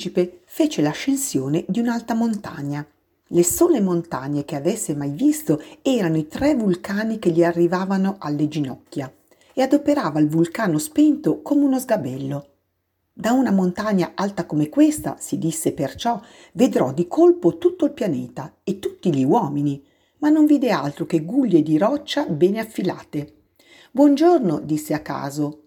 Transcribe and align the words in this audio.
principe 0.00 0.40
fece 0.46 0.80
l'ascensione 0.80 1.64
di 1.68 1.78
un'alta 1.78 2.14
montagna. 2.14 2.86
Le 3.32 3.44
sole 3.44 3.82
montagne 3.82 4.46
che 4.46 4.56
avesse 4.56 4.96
mai 4.96 5.10
visto 5.10 5.62
erano 5.82 6.16
i 6.16 6.26
tre 6.26 6.54
vulcani 6.54 7.18
che 7.18 7.30
gli 7.30 7.44
arrivavano 7.44 8.16
alle 8.18 8.48
ginocchia 8.48 9.12
e 9.52 9.60
adoperava 9.60 10.18
il 10.18 10.28
vulcano 10.28 10.78
spento 10.78 11.42
come 11.42 11.64
uno 11.64 11.78
sgabello. 11.78 12.46
Da 13.12 13.32
una 13.32 13.50
montagna 13.50 14.12
alta 14.14 14.46
come 14.46 14.70
questa, 14.70 15.16
si 15.18 15.36
disse 15.36 15.72
perciò, 15.72 16.18
vedrò 16.52 16.94
di 16.94 17.06
colpo 17.06 17.58
tutto 17.58 17.84
il 17.84 17.92
pianeta 17.92 18.54
e 18.64 18.78
tutti 18.78 19.14
gli 19.14 19.24
uomini, 19.24 19.84
ma 20.18 20.30
non 20.30 20.46
vide 20.46 20.70
altro 20.70 21.04
che 21.04 21.24
guglie 21.24 21.62
di 21.62 21.76
roccia 21.76 22.24
bene 22.24 22.60
affilate. 22.60 23.34
Buongiorno, 23.90 24.60
disse 24.60 24.94
a 24.94 25.00
caso. 25.00 25.64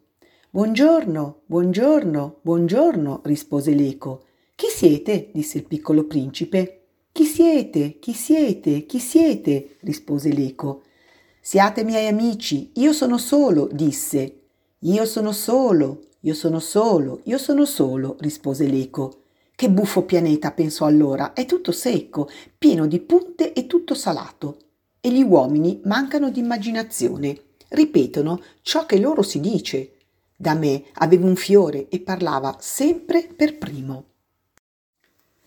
Buongiorno, 0.56 1.42
buongiorno, 1.48 2.42
buongiorno, 2.44 3.22
rispose 3.24 3.74
l'eco. 3.74 4.26
Chi 4.54 4.68
siete? 4.68 5.32
disse 5.34 5.58
il 5.58 5.64
piccolo 5.64 6.04
principe. 6.04 6.82
Chi 7.12 7.26
siete? 7.26 7.98
Chi 7.98 8.14
siete? 8.14 8.86
Chi 8.86 9.00
siete? 9.00 9.78
rispose 9.80 10.32
l'eco. 10.32 10.84
Siate 11.42 11.84
miei 11.84 12.08
amici, 12.08 12.70
io 12.76 12.94
sono 12.94 13.18
solo, 13.18 13.68
disse. 13.72 14.42
Io 14.82 15.06
sono 15.06 15.32
solo, 15.32 16.04
io 16.20 16.36
sono 16.36 16.60
solo, 16.60 17.22
io 17.24 17.40
sono 17.40 17.66
solo, 17.66 18.18
rispose 18.20 18.68
l'eco. 18.68 19.24
Che 19.56 19.72
buffo 19.72 20.04
pianeta, 20.04 20.52
pensò 20.52 20.86
allora, 20.86 21.34
è 21.34 21.48
tutto 21.48 21.72
secco, 21.72 22.30
pieno 22.60 22.86
di 22.86 23.00
punte 23.00 23.54
e 23.54 23.66
tutto 23.66 23.95
salato. 23.95 24.58
E 25.02 25.12
gli 25.12 25.23
uomini 25.23 25.82
mancano 25.86 26.30
di 26.30 26.42
immaginazione, 26.42 27.40
ripetono 27.70 28.40
ciò 28.62 28.86
che 28.86 29.00
loro 29.00 29.23
si 29.23 29.40
dice. 29.40 29.92
Da 30.44 30.55
me 30.55 30.83
aveva 30.95 31.25
un 31.25 31.38
fiore 31.38 31.88
e 31.88 32.02
parlava 32.02 32.58
sempre 32.59 33.30
per 33.33 33.58
primo. 33.58 34.08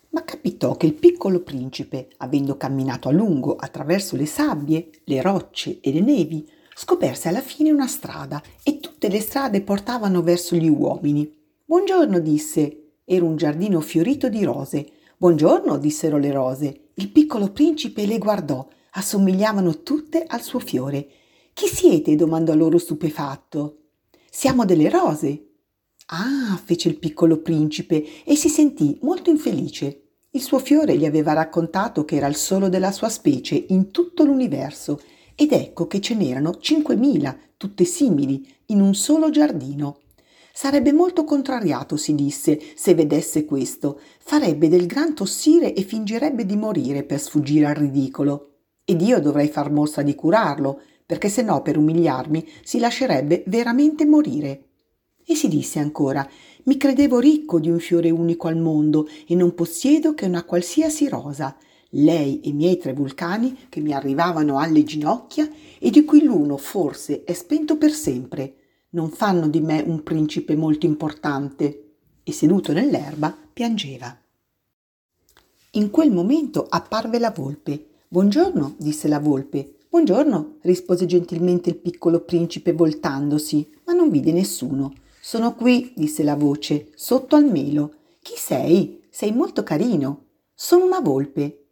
Ma 0.09 0.25
capitò 0.25 0.75
che 0.79 0.87
il 0.87 0.95
piccolo 0.95 1.43
principe, 1.43 2.09
avendo 2.17 2.57
camminato 2.57 3.11
a 3.11 3.13
lungo 3.13 3.57
attraverso 3.57 4.17
le 4.17 4.25
sabbie, 4.25 4.89
le 5.05 5.21
rocce 5.21 5.81
e 5.83 5.93
le 5.93 6.01
nevi, 6.01 6.49
scoperse 6.75 7.29
alla 7.29 7.43
fine 7.43 7.71
una 7.71 7.87
strada 7.87 8.43
e 8.63 8.81
tutte 8.81 9.09
le 9.09 9.21
strade 9.21 9.61
portavano 9.61 10.23
verso 10.23 10.57
gli 10.57 10.71
uomini. 10.71 11.31
Buongiorno, 11.67 12.19
disse. 12.19 12.93
Era 13.05 13.27
un 13.27 13.37
giardino 13.37 13.83
fiorito 13.83 14.31
di 14.31 14.45
rose. 14.45 14.89
Buongiorno, 15.19 15.77
dissero 15.77 16.17
le 16.17 16.33
rose. 16.33 16.85
Il 16.95 17.11
piccolo 17.11 17.51
principe 17.51 18.07
le 18.07 18.17
guardò. 18.17 18.67
Assomigliavano 18.93 19.83
tutte 19.83 20.25
al 20.27 20.41
suo 20.41 20.59
fiore. 20.59 21.07
Chi 21.53 21.67
siete? 21.67 22.17
domandò 22.17 22.55
loro 22.55 22.79
stupefatto. 22.79 23.81
Siamo 24.39 24.67
delle 24.67 24.91
rose. 24.91 25.47
Ah, 26.09 26.61
fece 26.63 26.91
il 26.91 26.99
piccolo 26.99 27.39
principe 27.39 28.05
e 28.23 28.37
si 28.37 28.51
sentì 28.51 28.99
molto 29.01 29.31
infelice. 29.31 30.09
Il 30.33 30.43
suo 30.43 30.59
fiore 30.59 30.95
gli 30.99 31.07
aveva 31.07 31.33
raccontato 31.33 32.05
che 32.05 32.17
era 32.17 32.27
il 32.27 32.35
solo 32.35 32.69
della 32.69 32.93
sua 32.93 33.09
specie 33.09 33.65
in 33.69 33.91
tutto 33.91 34.25
l'universo 34.25 35.01
ed 35.35 35.53
ecco 35.53 35.87
che 35.87 36.03
ce 36.03 36.15
n'erano 36.15 36.59
cinquemila, 36.59 37.35
tutte 37.57 37.85
simili, 37.85 38.47
in 38.67 38.83
un 38.83 38.95
solo 38.95 39.31
giardino. 39.31 40.01
Sarebbe 40.53 40.93
molto 40.93 41.25
contrariato, 41.25 41.97
si 41.97 42.15
disse, 42.15 42.61
se 42.75 42.95
vedesse 42.95 43.47
questo. 43.47 43.99
Farebbe 44.19 44.69
del 44.69 44.85
gran 44.85 45.15
tossire 45.15 45.73
e 45.73 45.81
fingerebbe 45.81 46.45
di 46.45 46.57
morire 46.57 47.05
per 47.05 47.21
sfuggire 47.23 47.65
al 47.65 47.77
ridicolo. 47.77 48.51
Ed 48.85 49.01
io 49.01 49.19
dovrei 49.19 49.49
far 49.49 49.71
mostra 49.71 50.03
di 50.03 50.15
curarlo, 50.15 50.83
perché 51.07 51.29
se 51.29 51.43
no 51.43 51.63
per 51.63 51.79
umiliarmi 51.79 52.47
si 52.63 52.79
lascerebbe 52.79 53.45
veramente 53.47 54.05
morire. 54.05 54.65
E 55.25 55.35
si 55.35 55.49
disse 55.49 55.79
ancora 55.79 56.29
mi 56.65 56.77
credevo 56.77 57.21
ricco 57.21 57.61
di 57.61 57.71
un 57.71 57.79
fiore 57.79 58.11
unico 58.11 58.49
al 58.49 58.57
mondo 58.57 59.09
e 59.27 59.37
non 59.37 59.55
possiedo 59.55 60.15
che 60.15 60.27
una 60.27 60.43
qualsiasi 60.43 61.09
rosa, 61.09 61.57
lei 61.91 62.41
e 62.41 62.49
i 62.49 62.53
miei 62.53 62.77
tre 62.77 62.93
vulcani 62.93 63.67
che 63.69 63.81
mi 63.81 63.93
arrivavano 63.93 64.59
alle 64.59 64.83
ginocchia 64.83 65.49
e 65.79 65.91
di 65.91 66.05
cui 66.05 66.25
l'uno 66.25 66.57
forse 66.57 67.23
è 67.23 67.33
spento 67.35 67.77
per 67.79 67.93
sempre, 67.93 68.57
non 68.91 69.11
fanno 69.11 69.47
di 69.47 69.61
me 69.61 69.81
un 69.87 70.03
principe 70.03 70.57
molto 70.57 70.87
importante. 70.87 71.83
E 72.25 72.33
seduto 72.33 72.73
nell'erba 72.73 73.37
piangeva. 73.53 74.19
In 75.73 75.91
quel 75.91 76.11
momento 76.11 76.67
apparve 76.69 77.21
la 77.21 77.31
volpe. 77.31 77.91
Buongiorno, 78.09 78.75
disse 78.79 79.07
la 79.07 79.21
volpe. 79.21 79.76
Buongiorno, 79.97 80.59
rispose 80.61 81.07
gentilmente 81.07 81.71
il 81.71 81.79
piccolo 81.79 82.21
principe 82.21 82.75
voltandosi, 82.75 83.67
ma 83.87 83.95
non 83.95 84.11
vide 84.11 84.31
nessuno. 84.31 84.93
Sono 85.23 85.55
qui, 85.55 85.95
disse 85.97 86.23
la 86.23 86.37
voce, 86.37 86.91
sotto 86.95 87.35
al 87.35 87.47
melo. 87.47 87.95
Chi 88.21 88.35
sei? 88.37 89.01
Sei 89.09 89.33
molto 89.33 89.63
carino. 89.63 90.27
Sono 90.55 90.85
una 90.85 91.01
volpe. 91.01 91.69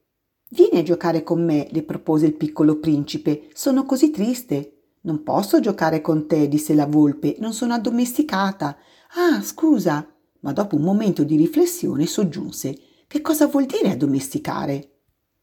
Vieni 0.48 0.78
a 0.78 0.82
giocare 0.82 1.22
con 1.22 1.44
me, 1.44 1.68
le 1.70 1.82
propose 1.82 2.24
il 2.24 2.32
piccolo 2.32 2.78
principe. 2.78 3.50
Sono 3.52 3.84
così 3.84 4.08
triste. 4.08 4.94
Non 5.02 5.22
posso 5.22 5.60
giocare 5.60 6.00
con 6.00 6.26
te, 6.26 6.48
disse 6.48 6.72
la 6.72 6.86
volpe, 6.86 7.36
non 7.40 7.52
sono 7.52 7.74
addomesticata. 7.74 8.78
Ah, 9.16 9.42
scusa. 9.42 10.08
Ma 10.40 10.52
dopo 10.54 10.76
un 10.76 10.82
momento 10.82 11.24
di 11.24 11.36
riflessione 11.36 12.06
soggiunse. 12.06 12.74
Che 13.06 13.20
cosa 13.20 13.48
vuol 13.48 13.66
dire 13.66 13.90
addomesticare? 13.90 14.93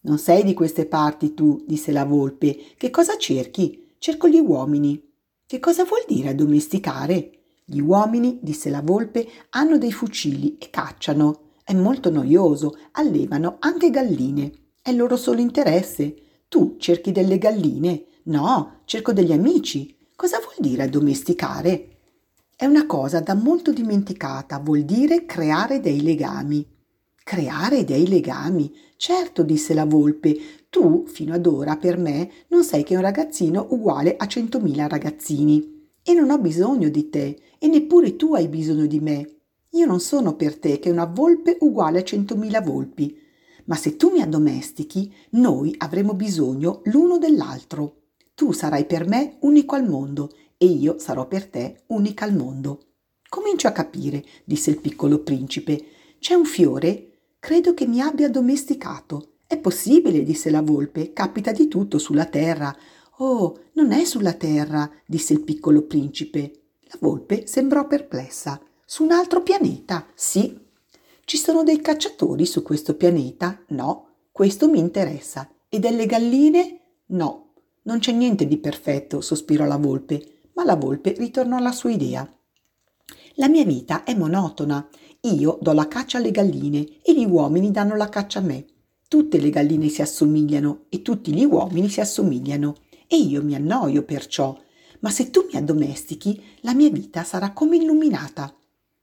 Non 0.03 0.17
sei 0.17 0.43
di 0.43 0.53
queste 0.53 0.87
parti 0.87 1.33
tu, 1.35 1.63
disse 1.67 1.91
la 1.91 2.05
volpe. 2.05 2.57
Che 2.75 2.89
cosa 2.89 3.17
cerchi? 3.17 3.93
Cerco 3.99 4.27
gli 4.27 4.39
uomini. 4.39 4.99
Che 5.45 5.59
cosa 5.59 5.83
vuol 5.83 6.03
dire 6.07 6.29
addomesticare? 6.29 7.31
Gli 7.65 7.79
uomini, 7.79 8.39
disse 8.41 8.71
la 8.71 8.81
volpe, 8.81 9.27
hanno 9.51 9.77
dei 9.77 9.91
fucili 9.91 10.57
e 10.57 10.71
cacciano. 10.71 11.49
È 11.63 11.73
molto 11.73 12.09
noioso, 12.09 12.77
allevano 12.93 13.57
anche 13.59 13.91
galline. 13.91 14.51
È 14.81 14.89
il 14.89 14.97
loro 14.97 15.17
solo 15.17 15.39
interesse. 15.39 16.15
Tu 16.47 16.77
cerchi 16.79 17.11
delle 17.11 17.37
galline? 17.37 18.05
No, 18.23 18.79
cerco 18.85 19.13
degli 19.13 19.31
amici. 19.31 19.95
Cosa 20.15 20.39
vuol 20.39 20.55
dire 20.57 20.83
addomesticare? 20.83 21.97
È 22.55 22.65
una 22.65 22.87
cosa 22.87 23.19
da 23.19 23.35
molto 23.35 23.71
dimenticata, 23.71 24.57
vuol 24.59 24.81
dire 24.81 25.25
creare 25.25 25.79
dei 25.79 26.01
legami. 26.01 26.65
Creare 27.23 27.83
dei 27.83 28.07
legami. 28.07 28.73
Certo, 28.97 29.43
disse 29.43 29.73
la 29.73 29.85
volpe, 29.85 30.37
tu 30.69 31.05
fino 31.07 31.33
ad 31.33 31.45
ora 31.45 31.77
per 31.77 31.97
me 31.97 32.29
non 32.47 32.63
sei 32.63 32.83
che 32.83 32.95
un 32.95 33.01
ragazzino 33.01 33.67
uguale 33.69 34.15
a 34.17 34.27
centomila 34.27 34.87
ragazzini. 34.87 35.89
E 36.03 36.13
non 36.13 36.31
ho 36.31 36.39
bisogno 36.39 36.89
di 36.89 37.09
te, 37.09 37.39
e 37.59 37.67
neppure 37.67 38.15
tu 38.15 38.33
hai 38.33 38.47
bisogno 38.47 38.87
di 38.87 38.99
me. 38.99 39.35
Io 39.71 39.85
non 39.85 39.99
sono 39.99 40.35
per 40.35 40.57
te 40.57 40.79
che 40.79 40.89
una 40.89 41.05
volpe 41.05 41.57
uguale 41.61 41.99
a 41.99 42.03
centomila 42.03 42.59
volpi. 42.59 43.17
Ma 43.65 43.75
se 43.75 43.95
tu 43.95 44.11
mi 44.11 44.21
addomestichi, 44.21 45.13
noi 45.31 45.73
avremo 45.77 46.13
bisogno 46.13 46.81
l'uno 46.85 47.17
dell'altro. 47.17 47.97
Tu 48.33 48.51
sarai 48.51 48.85
per 48.85 49.07
me 49.07 49.37
unico 49.41 49.75
al 49.75 49.87
mondo 49.87 50.31
e 50.57 50.65
io 50.65 50.97
sarò 50.97 51.27
per 51.27 51.45
te 51.45 51.83
unica 51.87 52.25
al 52.25 52.35
mondo. 52.35 52.87
Comincio 53.29 53.67
a 53.67 53.71
capire, 53.71 54.23
disse 54.43 54.71
il 54.71 54.81
piccolo 54.81 55.19
principe. 55.19 55.81
C'è 56.19 56.33
un 56.33 56.45
fiore 56.45 57.10
Credo 57.41 57.73
che 57.73 57.87
mi 57.87 57.99
abbia 57.99 58.29
domesticato. 58.29 59.37
È 59.47 59.57
possibile, 59.57 60.21
disse 60.21 60.51
la 60.51 60.61
volpe, 60.61 61.11
capita 61.11 61.51
di 61.51 61.67
tutto 61.67 61.97
sulla 61.97 62.25
terra. 62.25 62.73
Oh, 63.17 63.61
non 63.73 63.91
è 63.91 64.05
sulla 64.05 64.33
terra, 64.33 64.87
disse 65.07 65.33
il 65.33 65.41
piccolo 65.41 65.81
principe. 65.81 66.51
La 66.81 66.97
volpe 66.99 67.47
sembrò 67.47 67.87
perplessa. 67.87 68.61
Su 68.85 69.03
un 69.03 69.11
altro 69.11 69.41
pianeta? 69.41 70.05
Sì. 70.13 70.55
Ci 71.25 71.37
sono 71.37 71.63
dei 71.63 71.81
cacciatori 71.81 72.45
su 72.45 72.61
questo 72.61 72.93
pianeta? 72.93 73.63
No. 73.69 74.09
Questo 74.31 74.69
mi 74.69 74.77
interessa. 74.77 75.49
E 75.67 75.79
delle 75.79 76.05
galline? 76.05 76.79
No. 77.07 77.53
Non 77.81 77.97
c'è 77.97 78.11
niente 78.11 78.45
di 78.45 78.57
perfetto, 78.57 79.19
sospirò 79.19 79.65
la 79.65 79.77
volpe, 79.77 80.41
ma 80.53 80.63
la 80.63 80.75
volpe 80.75 81.15
ritornò 81.17 81.57
alla 81.57 81.71
sua 81.71 81.89
idea. 81.89 82.31
La 83.35 83.49
mia 83.49 83.65
vita 83.65 84.03
è 84.03 84.13
monotona 84.13 84.87
io 85.23 85.59
do 85.61 85.71
la 85.73 85.87
caccia 85.87 86.17
alle 86.17 86.31
galline 86.31 86.97
e 87.03 87.13
gli 87.13 87.25
uomini 87.25 87.69
danno 87.69 87.95
la 87.95 88.09
caccia 88.09 88.39
a 88.39 88.41
me. 88.41 88.65
Tutte 89.07 89.39
le 89.39 89.51
galline 89.51 89.87
si 89.87 90.01
assomigliano 90.01 90.85
e 90.89 91.03
tutti 91.03 91.31
gli 91.31 91.43
uomini 91.45 91.89
si 91.89 91.99
assomigliano 91.99 92.75
e 93.05 93.17
io 93.17 93.43
mi 93.43 93.53
annoio 93.53 94.03
perciò. 94.03 94.57
Ma 95.01 95.11
se 95.11 95.29
tu 95.29 95.47
mi 95.51 95.59
addomestichi, 95.59 96.41
la 96.61 96.73
mia 96.73 96.89
vita 96.89 97.23
sarà 97.23 97.51
come 97.51 97.75
illuminata. 97.75 98.55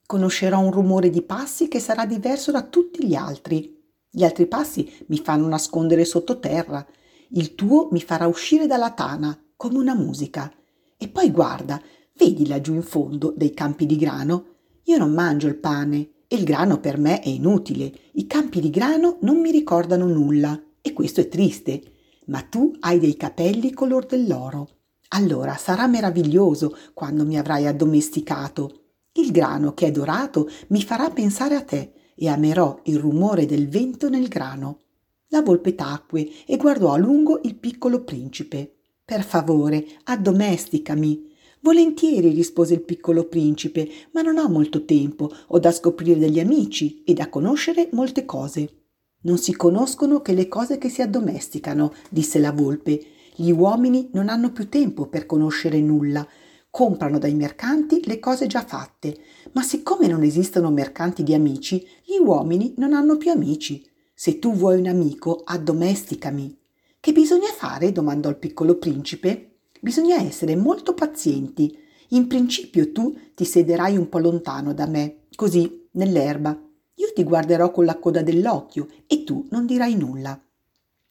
Conoscerò 0.07 0.59
un 0.59 0.73
rumore 0.73 1.11
di 1.11 1.23
passi 1.23 1.69
che 1.69 1.79
sarà 1.79 2.05
diverso 2.05 2.51
da 2.51 2.63
tutti 2.63 3.07
gli 3.07 3.15
altri. 3.15 3.77
Gli 4.11 4.25
altri 4.25 4.47
passi 4.47 4.91
mi 5.07 5.19
fanno 5.19 5.47
nascondere 5.47 6.05
sottoterra. 6.05 6.85
Il 7.31 7.55
tuo 7.55 7.89
mi 7.93 8.01
farà 8.01 8.27
uscire 8.27 8.67
dalla 8.67 8.91
tana, 8.91 9.39
come 9.55 9.79
una 9.79 9.95
musica. 9.95 10.53
E 10.97 11.09
poi 11.09 11.31
guarda, 11.31 11.81
vedi 12.17 12.49
laggiù 12.49 12.75
in 12.75 12.83
fondo 12.83 13.33
dei 13.37 13.53
campi 13.53 13.87
di 13.87 13.97
grano? 13.97 14.58
Io 14.89 14.97
non 14.97 15.13
mangio 15.13 15.49
il 15.49 15.57
pane 15.57 16.13
e 16.27 16.37
il 16.37 16.45
grano 16.45 16.81
per 16.81 16.97
me 16.97 17.21
è 17.21 17.29
inutile. 17.29 17.93
I 18.13 18.27
campi 18.27 18.59
di 18.59 18.71
grano 18.71 19.19
non 19.21 19.39
mi 19.39 19.51
ricordano 19.51 20.07
nulla 20.07 20.59
e 20.81 20.95
questo 20.95 21.21
è 21.21 21.29
triste. 21.29 21.83
Ma 22.27 22.41
tu 22.41 22.75
hai 22.81 22.99
dei 22.99 23.15
capelli 23.15 23.71
color 23.75 24.07
dell'oro. 24.07 24.77
Allora 25.09 25.57
sarà 25.57 25.87
meraviglioso 25.87 26.75
quando 26.95 27.27
mi 27.27 27.39
avrai 27.39 27.67
addomesticato. 27.67 28.85
Il 29.13 29.31
grano 29.31 29.75
che 29.75 29.89
è 29.89 29.91
dorato 29.91 30.49
mi 30.69 30.83
farà 30.83 31.11
pensare 31.11 31.55
a 31.55 31.63
te 31.63 31.93
e 32.15 32.29
amerò 32.29 32.81
il 32.85 32.99
rumore 32.99 33.45
del 33.45 33.69
vento 33.69 34.09
nel 34.09 34.29
grano. 34.29 34.81
La 35.29 35.43
volpe 35.43 35.75
tacque 35.75 36.27
e 36.47 36.57
guardò 36.57 36.95
a 36.95 36.97
lungo 36.97 37.41
il 37.43 37.57
piccolo 37.57 38.05
principe. 38.05 38.77
Per 39.05 39.23
favore, 39.23 39.85
addomesticami. 40.05 41.28
Volentieri, 41.61 42.31
rispose 42.31 42.75
il 42.75 42.83
piccolo 42.83 43.25
principe, 43.25 43.89
ma 44.13 44.23
non 44.23 44.39
ho 44.39 44.49
molto 44.49 44.85
tempo, 44.85 45.31
ho 45.49 45.59
da 45.59 45.73
scoprire 45.73 46.19
degli 46.19 46.39
amici 46.39 47.03
e 47.05 47.15
da 47.15 47.29
conoscere 47.29 47.89
molte 47.93 48.25
cose. 48.25 48.79
Non 49.23 49.39
si 49.39 49.55
conoscono 49.57 50.21
che 50.23 50.33
le 50.33 50.47
cose 50.47 50.79
che 50.79 50.89
si 50.89 51.03
addomesticano, 51.03 51.93
disse 52.09 52.39
la 52.39 52.53
volpe. 52.53 53.01
Gli 53.35 53.51
uomini 53.51 54.11
non 54.13 54.29
hanno 54.29 54.53
più 54.53 54.69
tempo 54.69 55.07
per 55.07 55.27
conoscere 55.27 55.81
nulla. 55.81 56.27
Comprano 56.71 57.19
dai 57.19 57.35
mercanti 57.35 58.03
le 58.05 58.21
cose 58.21 58.47
già 58.47 58.65
fatte, 58.65 59.17
ma 59.53 59.63
siccome 59.63 60.07
non 60.07 60.23
esistono 60.23 60.71
mercanti 60.71 61.25
di 61.25 61.35
amici, 61.35 61.85
gli 62.05 62.19
uomini 62.19 62.75
non 62.77 62.93
hanno 62.93 63.17
più 63.17 63.33
amici. 63.33 63.85
Se 64.15 64.39
tu 64.39 64.53
vuoi 64.55 64.79
un 64.79 64.87
amico, 64.87 65.43
addomesticami. 65.45 66.57
Che 67.01 67.13
bisogna 67.13 67.51
fare? 67.51 67.91
domandò 67.91 68.29
il 68.29 68.37
piccolo 68.37 68.77
principe. 68.77 69.58
Bisogna 69.81 70.21
essere 70.21 70.57
molto 70.57 70.95
pazienti. 70.95 71.77
In 72.09 72.27
principio 72.27 72.91
tu 72.93 73.17
ti 73.35 73.45
sederai 73.45 73.97
un 73.97 74.09
po' 74.09 74.19
lontano 74.19 74.73
da 74.73 74.87
me, 74.87 75.27
così, 75.35 75.89
nell'erba. 75.93 76.59
Io 76.95 77.13
ti 77.15 77.23
guarderò 77.23 77.71
con 77.71 77.85
la 77.85 77.99
coda 77.99 78.23
dell'occhio 78.23 78.89
e 79.07 79.25
tu 79.25 79.47
non 79.51 79.67
dirai 79.67 79.95
nulla. 79.95 80.41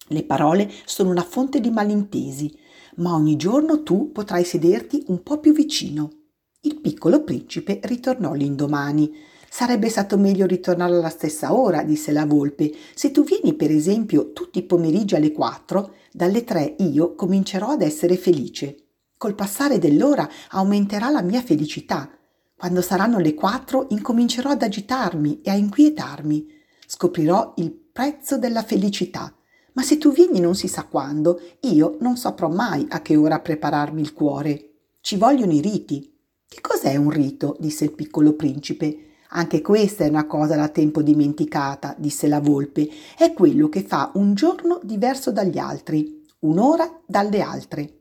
Le 0.10 0.24
parole 0.24 0.72
sono 0.86 1.10
una 1.10 1.24
fonte 1.24 1.60
di 1.60 1.70
malintesi, 1.70 2.58
ma 2.96 3.14
ogni 3.14 3.36
giorno 3.36 3.84
tu 3.84 4.12
potrai 4.12 4.44
sederti 4.44 5.04
un 5.08 5.22
po' 5.24 5.40
più 5.40 5.54
vicino. 5.54 6.12
Il 6.62 6.80
piccolo 6.80 7.24
principe 7.24 7.80
ritornò 7.84 8.34
l'indomani. 8.34 9.14
Sarebbe 9.50 9.90
stato 9.90 10.18
meglio 10.18 10.46
ritornare 10.46 10.96
alla 10.96 11.10
stessa 11.10 11.54
ora, 11.54 11.84
disse 11.84 12.12
la 12.12 12.26
volpe. 12.26 12.72
Se 12.94 13.12
tu 13.12 13.24
vieni, 13.24 13.54
per 13.54 13.72
esempio, 13.72 14.34
tutti 14.34 14.60
i 14.60 14.64
pomeriggi 14.64 15.16
alle 15.16 15.32
quattro, 15.32 15.94
dalle 16.12 16.44
tre 16.44 16.76
io 16.80 17.16
comincerò 17.16 17.70
ad 17.70 17.82
essere 17.82 18.18
felice. 18.18 18.76
Col 19.18 19.36
passare 19.36 19.80
dell'ora 19.80 20.30
aumenterà 20.50 21.10
la 21.10 21.22
mia 21.22 21.42
felicità. 21.42 22.10
Quando 22.56 22.82
saranno 22.82 23.20
le 23.20 23.34
quattro 23.34 23.88
incomincerò 23.90 24.52
ad 24.52 24.62
agitarmi 24.62 25.42
e 25.42 25.50
a 25.50 25.56
inquietarmi. 25.56 26.48
Scoprirò 26.86 27.54
il 27.58 27.72
prezzo 27.72 28.38
della 28.38 28.64
felicità. 28.64 29.34
Ma 29.74 29.84
se 29.84 29.98
tu 29.98 30.12
vieni 30.12 30.40
non 30.40 30.56
si 30.56 30.68
sa 30.68 30.86
quando, 30.86 31.40
io 31.62 31.98
non 32.00 32.18
saprò 32.18 32.50
mai 32.50 32.86
a 32.90 33.02
che 33.02 33.16
ora 33.16 33.40
prepararmi 33.40 34.02
il 34.02 34.14
cuore. 34.14 34.72
Ci 35.02 35.18
vogliono 35.18 35.54
i 35.54 35.62
riti. 35.62 36.16
Che 36.48 36.62
cos'è 36.62 36.96
un 36.96 37.10
rito? 37.10 37.56
disse 37.60 37.86
il 37.86 37.94
piccolo 37.94 38.34
principe. 38.34 39.07
Anche 39.30 39.62
questa 39.62 40.06
è 40.06 40.10
una 40.10 40.26
cosa 40.26 40.56
da 40.56 40.70
tempo 40.70 41.02
dimenticata, 41.02 41.96
disse 41.98 42.28
la 42.28 42.40
volpe. 42.40 42.88
È 43.18 43.34
quello 43.34 43.70
che 43.70 43.84
fa 43.84 44.12
un 44.16 44.34
giorno 44.34 44.80
diverso 44.84 45.32
dagli 45.32 45.58
altri, 45.58 46.26
un'ora 46.40 47.02
dalle 47.06 47.42
altre. 47.42 47.94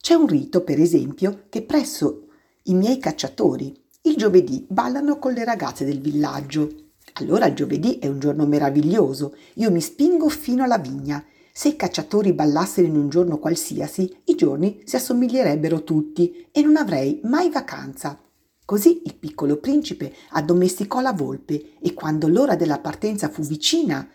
C'è 0.00 0.14
un 0.14 0.26
rito, 0.26 0.62
per 0.62 0.80
esempio, 0.80 1.44
che 1.48 1.62
presso 1.62 2.28
i 2.64 2.74
miei 2.74 2.98
cacciatori 2.98 3.84
il 4.06 4.16
giovedì 4.16 4.64
ballano 4.68 5.18
con 5.18 5.32
le 5.32 5.44
ragazze 5.44 5.84
del 5.84 6.00
villaggio. 6.00 6.70
Allora 7.14 7.46
il 7.46 7.54
giovedì 7.54 7.98
è 7.98 8.06
un 8.06 8.20
giorno 8.20 8.46
meraviglioso. 8.46 9.34
Io 9.54 9.72
mi 9.72 9.80
spingo 9.80 10.28
fino 10.28 10.62
alla 10.62 10.78
vigna. 10.78 11.24
Se 11.52 11.68
i 11.70 11.76
cacciatori 11.76 12.32
ballassero 12.32 12.86
in 12.86 12.96
un 12.96 13.08
giorno 13.08 13.38
qualsiasi, 13.38 14.16
i 14.26 14.36
giorni 14.36 14.80
si 14.84 14.94
assomiglierebbero 14.94 15.82
tutti 15.82 16.46
e 16.52 16.62
non 16.62 16.76
avrei 16.76 17.20
mai 17.24 17.50
vacanza. 17.50 18.20
Così 18.66 19.02
il 19.04 19.14
piccolo 19.14 19.56
principe 19.56 20.12
addomesticò 20.30 21.00
la 21.00 21.12
volpe 21.12 21.74
e 21.80 21.94
quando 21.94 22.28
l'ora 22.28 22.56
della 22.56 22.80
partenza 22.80 23.30
fu 23.30 23.42
vicina, 23.42 24.06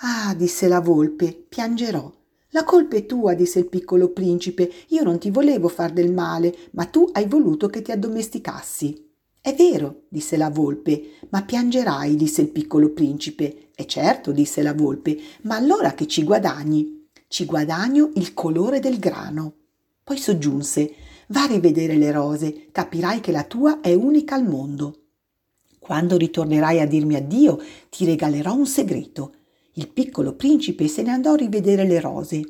Ah, 0.00 0.34
disse 0.34 0.68
la 0.68 0.80
volpe, 0.80 1.32
piangerò. 1.48 2.12
La 2.50 2.64
colpa 2.64 2.96
è 2.96 3.06
tua, 3.06 3.32
disse 3.32 3.60
il 3.60 3.68
piccolo 3.68 4.10
principe, 4.10 4.70
io 4.88 5.02
non 5.02 5.18
ti 5.18 5.30
volevo 5.30 5.68
far 5.68 5.92
del 5.92 6.12
male, 6.12 6.54
ma 6.72 6.84
tu 6.84 7.08
hai 7.12 7.26
voluto 7.26 7.68
che 7.68 7.80
ti 7.80 7.92
addomesticassi. 7.92 9.12
È 9.40 9.54
vero, 9.54 10.02
disse 10.10 10.36
la 10.36 10.50
volpe, 10.50 11.12
ma 11.30 11.42
piangerai, 11.42 12.14
disse 12.16 12.42
il 12.42 12.48
piccolo 12.48 12.90
principe. 12.90 13.70
È 13.74 13.86
certo, 13.86 14.32
disse 14.32 14.60
la 14.62 14.74
volpe, 14.74 15.18
ma 15.42 15.56
allora 15.56 15.94
che 15.94 16.06
ci 16.06 16.22
guadagni? 16.22 17.08
Ci 17.28 17.46
guadagno 17.46 18.10
il 18.16 18.34
colore 18.34 18.80
del 18.80 18.98
grano. 18.98 19.54
Poi 20.04 20.18
soggiunse, 20.18 20.92
Va 21.28 21.42
a 21.42 21.46
rivedere 21.46 21.96
le 21.96 22.12
rose, 22.12 22.68
capirai 22.70 23.20
che 23.20 23.32
la 23.32 23.42
tua 23.42 23.80
è 23.80 23.92
unica 23.92 24.36
al 24.36 24.46
mondo. 24.46 25.06
Quando 25.80 26.16
ritornerai 26.16 26.80
a 26.80 26.86
dirmi 26.86 27.16
addio, 27.16 27.60
ti 27.90 28.04
regalerò 28.04 28.54
un 28.54 28.66
segreto. 28.66 29.34
Il 29.74 29.88
piccolo 29.88 30.34
principe 30.34 30.86
se 30.88 31.02
ne 31.02 31.10
andò 31.10 31.32
a 31.32 31.36
rivedere 31.36 31.84
le 31.84 32.00
rose. 32.00 32.42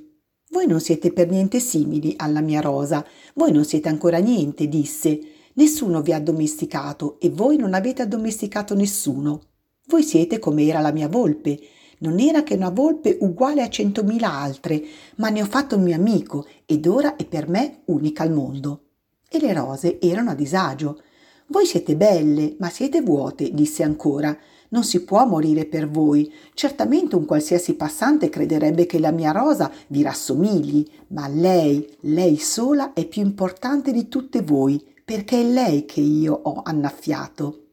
Voi 0.50 0.66
non 0.66 0.80
siete 0.80 1.12
per 1.12 1.28
niente 1.28 1.58
simili 1.58 2.14
alla 2.16 2.40
mia 2.40 2.60
rosa, 2.60 3.04
voi 3.34 3.50
non 3.50 3.64
siete 3.64 3.88
ancora 3.88 4.18
niente, 4.18 4.68
disse. 4.68 5.20
Nessuno 5.54 6.02
vi 6.02 6.12
ha 6.12 6.16
addomesticato 6.16 7.18
e 7.18 7.30
voi 7.30 7.56
non 7.56 7.72
avete 7.72 8.02
addomesticato 8.02 8.74
nessuno. 8.74 9.40
Voi 9.86 10.02
siete 10.02 10.38
come 10.38 10.64
era 10.64 10.80
la 10.80 10.92
mia 10.92 11.08
volpe, 11.08 11.58
non 11.98 12.20
era 12.20 12.42
che 12.42 12.54
una 12.54 12.70
volpe 12.70 13.16
uguale 13.20 13.62
a 13.62 13.68
centomila 13.68 14.32
altre, 14.32 14.82
ma 15.16 15.28
ne 15.28 15.42
ho 15.42 15.46
fatto 15.46 15.76
un 15.76 15.82
mio 15.82 15.94
amico 15.94 16.46
ed 16.66 16.86
ora 16.86 17.16
è 17.16 17.24
per 17.24 17.48
me 17.48 17.82
unica 17.86 18.22
al 18.22 18.32
mondo. 18.32 18.82
E 19.28 19.40
le 19.40 19.52
rose 19.52 20.00
erano 20.00 20.30
a 20.30 20.34
disagio. 20.34 21.00
Voi 21.48 21.64
siete 21.64 21.96
belle, 21.96 22.56
ma 22.58 22.68
siete 22.68 23.00
vuote, 23.00 23.52
disse 23.52 23.82
ancora. 23.82 24.36
Non 24.68 24.84
si 24.84 25.04
può 25.04 25.24
morire 25.26 25.64
per 25.64 25.88
voi. 25.88 26.32
Certamente 26.54 27.16
un 27.16 27.24
qualsiasi 27.24 27.74
passante 27.74 28.28
crederebbe 28.28 28.86
che 28.86 28.98
la 28.98 29.12
mia 29.12 29.30
rosa 29.30 29.70
vi 29.88 30.02
rassomigli, 30.02 30.88
ma 31.08 31.28
lei, 31.28 31.88
lei 32.00 32.36
sola 32.36 32.92
è 32.92 33.06
più 33.06 33.22
importante 33.22 33.92
di 33.92 34.08
tutte 34.08 34.42
voi, 34.42 34.84
perché 35.04 35.40
è 35.40 35.44
lei 35.44 35.84
che 35.84 36.00
io 36.00 36.34
ho 36.34 36.62
annaffiato. 36.64 37.65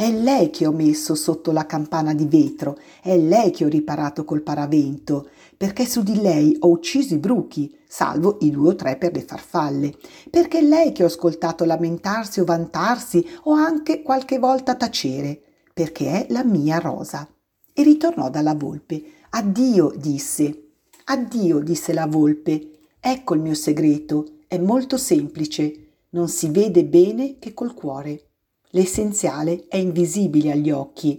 È 0.00 0.10
lei 0.10 0.48
che 0.48 0.66
ho 0.66 0.72
messo 0.72 1.14
sotto 1.14 1.52
la 1.52 1.66
campana 1.66 2.14
di 2.14 2.24
vetro, 2.24 2.78
è 3.02 3.18
lei 3.18 3.50
che 3.50 3.66
ho 3.66 3.68
riparato 3.68 4.24
col 4.24 4.40
paravento, 4.40 5.28
perché 5.58 5.84
su 5.84 6.02
di 6.02 6.22
lei 6.22 6.56
ho 6.60 6.70
ucciso 6.70 7.12
i 7.12 7.18
bruchi, 7.18 7.76
salvo 7.86 8.38
i 8.40 8.50
due 8.50 8.70
o 8.70 8.74
tre 8.74 8.96
per 8.96 9.12
le 9.12 9.20
farfalle, 9.20 9.94
perché 10.30 10.60
è 10.60 10.62
lei 10.62 10.92
che 10.92 11.02
ho 11.02 11.06
ascoltato 11.06 11.66
lamentarsi 11.66 12.40
o 12.40 12.46
vantarsi 12.46 13.22
o 13.42 13.52
anche 13.52 14.00
qualche 14.00 14.38
volta 14.38 14.74
tacere, 14.74 15.38
perché 15.74 16.24
è 16.24 16.32
la 16.32 16.44
mia 16.44 16.78
rosa. 16.78 17.28
E 17.70 17.82
ritornò 17.82 18.30
dalla 18.30 18.54
volpe. 18.54 19.04
Addio, 19.28 19.92
disse. 19.94 20.68
Addio, 21.04 21.58
disse 21.58 21.92
la 21.92 22.06
volpe. 22.06 22.70
Ecco 22.98 23.34
il 23.34 23.42
mio 23.42 23.54
segreto, 23.54 24.38
è 24.46 24.56
molto 24.56 24.96
semplice, 24.96 25.88
non 26.12 26.28
si 26.28 26.48
vede 26.48 26.86
bene 26.86 27.38
che 27.38 27.52
col 27.52 27.74
cuore. 27.74 28.29
L'essenziale 28.72 29.64
è 29.66 29.78
invisibile 29.78 30.52
agli 30.52 30.70
occhi. 30.70 31.18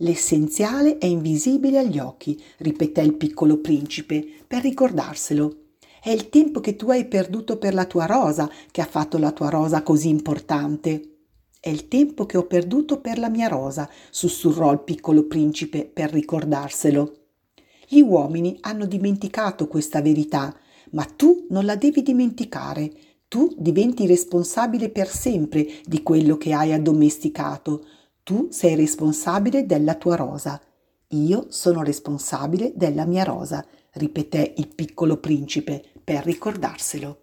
L'essenziale 0.00 0.98
è 0.98 1.06
invisibile 1.06 1.78
agli 1.78 1.98
occhi, 1.98 2.38
ripeté 2.58 3.00
il 3.00 3.14
piccolo 3.14 3.60
principe, 3.60 4.22
per 4.46 4.60
ricordarselo. 4.60 5.56
È 6.02 6.10
il 6.10 6.28
tempo 6.28 6.60
che 6.60 6.76
tu 6.76 6.90
hai 6.90 7.06
perduto 7.06 7.56
per 7.56 7.72
la 7.72 7.86
tua 7.86 8.04
rosa 8.04 8.50
che 8.70 8.82
ha 8.82 8.86
fatto 8.86 9.16
la 9.16 9.32
tua 9.32 9.48
rosa 9.48 9.82
così 9.82 10.10
importante. 10.10 11.14
È 11.58 11.70
il 11.70 11.88
tempo 11.88 12.26
che 12.26 12.36
ho 12.36 12.44
perduto 12.44 13.00
per 13.00 13.16
la 13.16 13.30
mia 13.30 13.48
rosa, 13.48 13.88
sussurrò 14.10 14.70
il 14.70 14.80
piccolo 14.80 15.24
principe 15.24 15.86
per 15.86 16.12
ricordarselo. 16.12 17.16
Gli 17.88 18.00
uomini 18.00 18.58
hanno 18.60 18.84
dimenticato 18.84 19.66
questa 19.66 20.02
verità, 20.02 20.54
ma 20.90 21.04
tu 21.04 21.46
non 21.48 21.64
la 21.64 21.76
devi 21.76 22.02
dimenticare. 22.02 22.92
Tu 23.28 23.54
diventi 23.58 24.06
responsabile 24.06 24.88
per 24.88 25.08
sempre 25.08 25.66
di 25.84 26.02
quello 26.02 26.36
che 26.36 26.52
hai 26.52 26.72
addomesticato. 26.72 27.84
Tu 28.22 28.48
sei 28.50 28.76
responsabile 28.76 29.66
della 29.66 29.94
tua 29.94 30.14
rosa. 30.14 30.60
Io 31.08 31.46
sono 31.48 31.82
responsabile 31.82 32.72
della 32.76 33.04
mia 33.04 33.24
rosa, 33.24 33.64
ripeté 33.92 34.54
il 34.58 34.68
piccolo 34.68 35.16
principe 35.16 35.82
per 36.04 36.24
ricordarselo. 36.24 37.20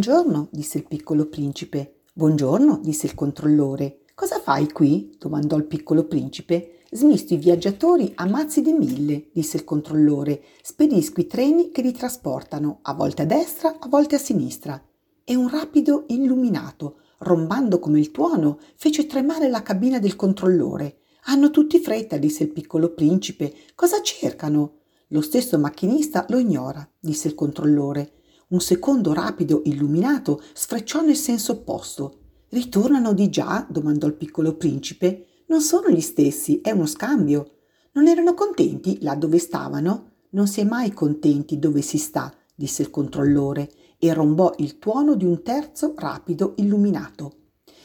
Buongiorno, 0.00 0.48
disse 0.50 0.78
il 0.78 0.86
piccolo 0.86 1.26
principe. 1.26 2.04
Buongiorno, 2.14 2.80
disse 2.82 3.04
il 3.04 3.14
controllore. 3.14 4.04
Cosa 4.14 4.40
fai 4.40 4.72
qui? 4.72 5.14
domandò 5.18 5.58
il 5.58 5.66
piccolo 5.66 6.04
principe. 6.04 6.78
Smisto 6.90 7.34
i 7.34 7.36
viaggiatori 7.36 8.10
a 8.14 8.26
mazzi 8.26 8.62
di 8.62 8.72
mille, 8.72 9.28
disse 9.34 9.58
il 9.58 9.64
controllore. 9.64 10.42
Spedisco 10.62 11.20
i 11.20 11.26
treni 11.26 11.70
che 11.70 11.82
li 11.82 11.92
trasportano, 11.92 12.78
a 12.80 12.94
volte 12.94 13.22
a 13.22 13.24
destra, 13.26 13.76
a 13.78 13.88
volte 13.88 14.14
a 14.14 14.18
sinistra. 14.18 14.82
e 15.22 15.34
un 15.34 15.50
rapido 15.50 16.04
illuminato, 16.06 17.00
rombando 17.18 17.78
come 17.78 17.98
il 17.98 18.10
tuono, 18.10 18.58
fece 18.76 19.04
tremare 19.04 19.50
la 19.50 19.60
cabina 19.60 19.98
del 19.98 20.16
controllore. 20.16 21.00
Hanno 21.24 21.50
tutti 21.50 21.78
fretta, 21.78 22.16
disse 22.16 22.44
il 22.44 22.52
piccolo 22.52 22.94
principe. 22.94 23.52
Cosa 23.74 24.00
cercano? 24.00 24.78
Lo 25.08 25.20
stesso 25.20 25.58
macchinista 25.58 26.24
lo 26.30 26.38
ignora, 26.38 26.88
disse 26.98 27.28
il 27.28 27.34
controllore. 27.34 28.12
Un 28.50 28.60
secondo 28.60 29.12
rapido 29.12 29.62
illuminato 29.66 30.42
sfrecciò 30.54 31.02
nel 31.02 31.14
senso 31.14 31.52
opposto. 31.52 32.18
Ritornano 32.48 33.12
di 33.12 33.28
già? 33.28 33.64
domandò 33.70 34.08
il 34.08 34.16
piccolo 34.16 34.56
principe. 34.56 35.26
Non 35.46 35.60
sono 35.60 35.88
gli 35.88 36.00
stessi, 36.00 36.60
è 36.60 36.72
uno 36.72 36.86
scambio. 36.86 37.58
Non 37.92 38.08
erano 38.08 38.34
contenti 38.34 38.98
là 39.02 39.14
dove 39.14 39.38
stavano? 39.38 40.14
Non 40.30 40.48
si 40.48 40.60
è 40.60 40.64
mai 40.64 40.92
contenti 40.92 41.60
dove 41.60 41.80
si 41.80 41.96
sta, 41.96 42.34
disse 42.52 42.82
il 42.82 42.90
controllore 42.90 43.70
e 43.98 44.12
rombò 44.12 44.52
il 44.58 44.80
tuono 44.80 45.14
di 45.14 45.24
un 45.24 45.44
terzo 45.44 45.94
rapido 45.96 46.54
illuminato. 46.56 47.34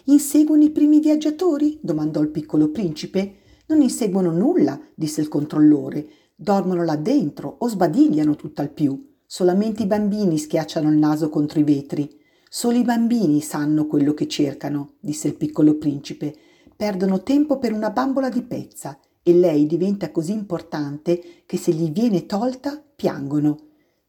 Inseguono 0.06 0.64
i 0.64 0.72
primi 0.72 1.00
viaggiatori? 1.00 1.78
domandò 1.80 2.22
il 2.22 2.30
piccolo 2.30 2.72
principe. 2.72 3.36
Non 3.68 3.84
inseguono 3.84 4.32
nulla, 4.32 4.80
disse 4.96 5.22
il 5.22 5.28
controllore. 5.28 6.08
Dormono 6.36 6.84
là 6.84 6.96
dentro 6.96 7.56
o 7.60 7.68
sbadigliano 7.68 8.36
tutt'al 8.36 8.72
più. 8.72 9.14
Solamente 9.36 9.84
i 9.84 9.86
bambini 9.86 10.38
schiacciano 10.38 10.90
il 10.90 10.96
naso 10.96 11.28
contro 11.28 11.60
i 11.60 11.64
vetri. 11.64 12.10
Solo 12.48 12.78
i 12.78 12.84
bambini 12.84 13.42
sanno 13.42 13.86
quello 13.86 14.14
che 14.14 14.30
cercano, 14.30 14.94
disse 15.02 15.28
il 15.28 15.36
piccolo 15.36 15.76
principe. 15.76 16.34
Perdono 16.74 17.22
tempo 17.22 17.60
per 17.60 17.74
una 17.74 17.90
bambola 17.90 18.30
di 18.30 18.42
pezza 18.44 18.98
e 19.22 19.34
lei 19.34 19.66
diventa 19.66 20.10
così 20.10 20.32
importante 20.32 21.22
che 21.46 21.58
se 21.58 21.74
gli 21.74 21.92
viene 21.92 22.26
tolta 22.26 22.82
piangono. 22.96 23.58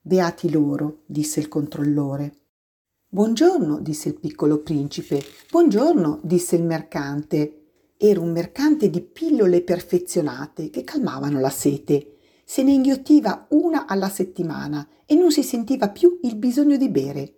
Beati 0.00 0.48
loro, 0.48 0.98
disse 1.06 1.40
il 1.40 1.48
controllore. 1.48 2.32
Buongiorno, 3.08 3.80
disse 3.80 4.10
il 4.10 4.20
piccolo 4.20 4.58
principe. 4.58 5.20
Buongiorno, 5.50 6.20
disse 6.22 6.54
il 6.54 6.62
mercante. 6.62 7.62
Era 7.96 8.20
un 8.20 8.30
mercante 8.30 8.88
di 8.90 9.00
pillole 9.00 9.62
perfezionate 9.62 10.70
che 10.70 10.84
calmavano 10.84 11.40
la 11.40 11.50
sete. 11.50 12.15
Se 12.48 12.62
ne 12.62 12.70
inghiottiva 12.70 13.48
una 13.50 13.86
alla 13.86 14.08
settimana 14.08 14.86
e 15.04 15.16
non 15.16 15.32
si 15.32 15.42
sentiva 15.42 15.88
più 15.88 16.20
il 16.22 16.36
bisogno 16.36 16.76
di 16.76 16.88
bere. 16.88 17.34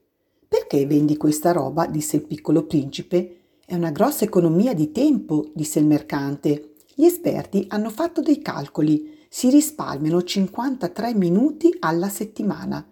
Perché 0.46 0.84
vendi 0.84 1.16
questa 1.16 1.50
roba? 1.50 1.86
disse 1.86 2.16
il 2.16 2.26
piccolo 2.26 2.66
principe. 2.66 3.36
È 3.64 3.74
una 3.74 3.90
grossa 3.90 4.24
economia 4.24 4.74
di 4.74 4.92
tempo, 4.92 5.50
disse 5.54 5.78
il 5.78 5.86
mercante. 5.86 6.74
Gli 6.94 7.06
esperti 7.06 7.64
hanno 7.68 7.88
fatto 7.88 8.20
dei 8.20 8.42
calcoli 8.42 9.16
si 9.30 9.48
risparmiano 9.48 10.22
53 10.22 11.14
minuti 11.14 11.74
alla 11.80 12.10
settimana. 12.10 12.86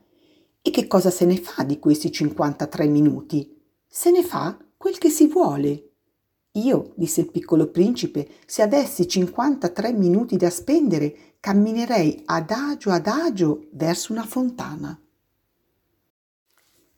E 0.63 0.71
che 0.71 0.87
cosa 0.87 1.11
se 1.11 1.27
ne 1.27 1.37
fa 1.37 1.65
di 1.65 1.79
questi 1.79 2.11
53 2.11 2.87
minuti? 2.87 3.61
Se 3.87 4.11
ne 4.11 4.23
fa 4.23 4.57
quel 4.79 4.97
che 4.97 5.11
si 5.11 5.27
vuole. 5.27 5.96
Io, 6.57 6.93
disse 6.95 7.21
il 7.21 7.31
piccolo 7.31 7.69
principe, 7.69 8.29
se 8.47 8.63
avessi 8.63 9.07
53 9.07 9.93
minuti 9.93 10.37
da 10.37 10.49
spendere, 10.49 11.15
camminerei 11.39 12.23
adagio 12.25 12.91
adagio 12.91 13.67
verso 13.73 14.13
una 14.13 14.25
fontana. 14.25 14.99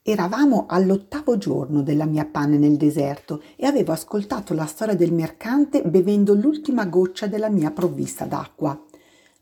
Eravamo 0.01 0.67
all'ottavo 0.69 1.37
giorno 1.37 1.83
della 1.83 2.07
mia 2.07 2.25
panne 2.25 2.57
nel 2.57 2.77
deserto 2.77 3.43
e 3.57 3.67
avevo 3.67 3.93
ascoltato 3.93 4.55
la 4.55 4.65
storia 4.65 4.95
del 4.95 5.13
mercante 5.13 5.83
bevendo 5.83 6.35
l'ultima 6.35 6.87
goccia 6.87 7.27
della 7.27 7.51
mia 7.51 7.73
provvista 7.73 8.25
d'acqua. 8.25 8.81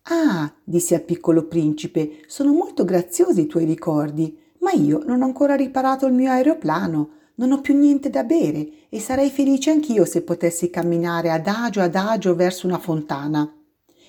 Ah, 0.08 0.52
disse 0.64 0.94
al 0.94 1.02
piccolo 1.02 1.46
principe, 1.46 2.22
sono 2.26 2.52
molto 2.52 2.84
graziosi 2.84 3.42
i 3.42 3.46
tuoi 3.46 3.66
ricordi, 3.66 4.36
ma 4.60 4.72
io 4.72 5.02
non 5.04 5.20
ho 5.20 5.24
ancora 5.26 5.54
riparato 5.54 6.06
il 6.06 6.14
mio 6.14 6.30
aeroplano, 6.30 7.10
non 7.36 7.52
ho 7.52 7.60
più 7.60 7.76
niente 7.76 8.10
da 8.10 8.24
bere 8.24 8.68
e 8.88 9.00
sarei 9.00 9.30
felice 9.30 9.70
anch'io 9.70 10.04
se 10.04 10.22
potessi 10.22 10.68
camminare 10.68 11.30
adagio 11.30 11.80
adagio 11.80 12.34
verso 12.34 12.66
una 12.66 12.78
fontana. 12.78 13.50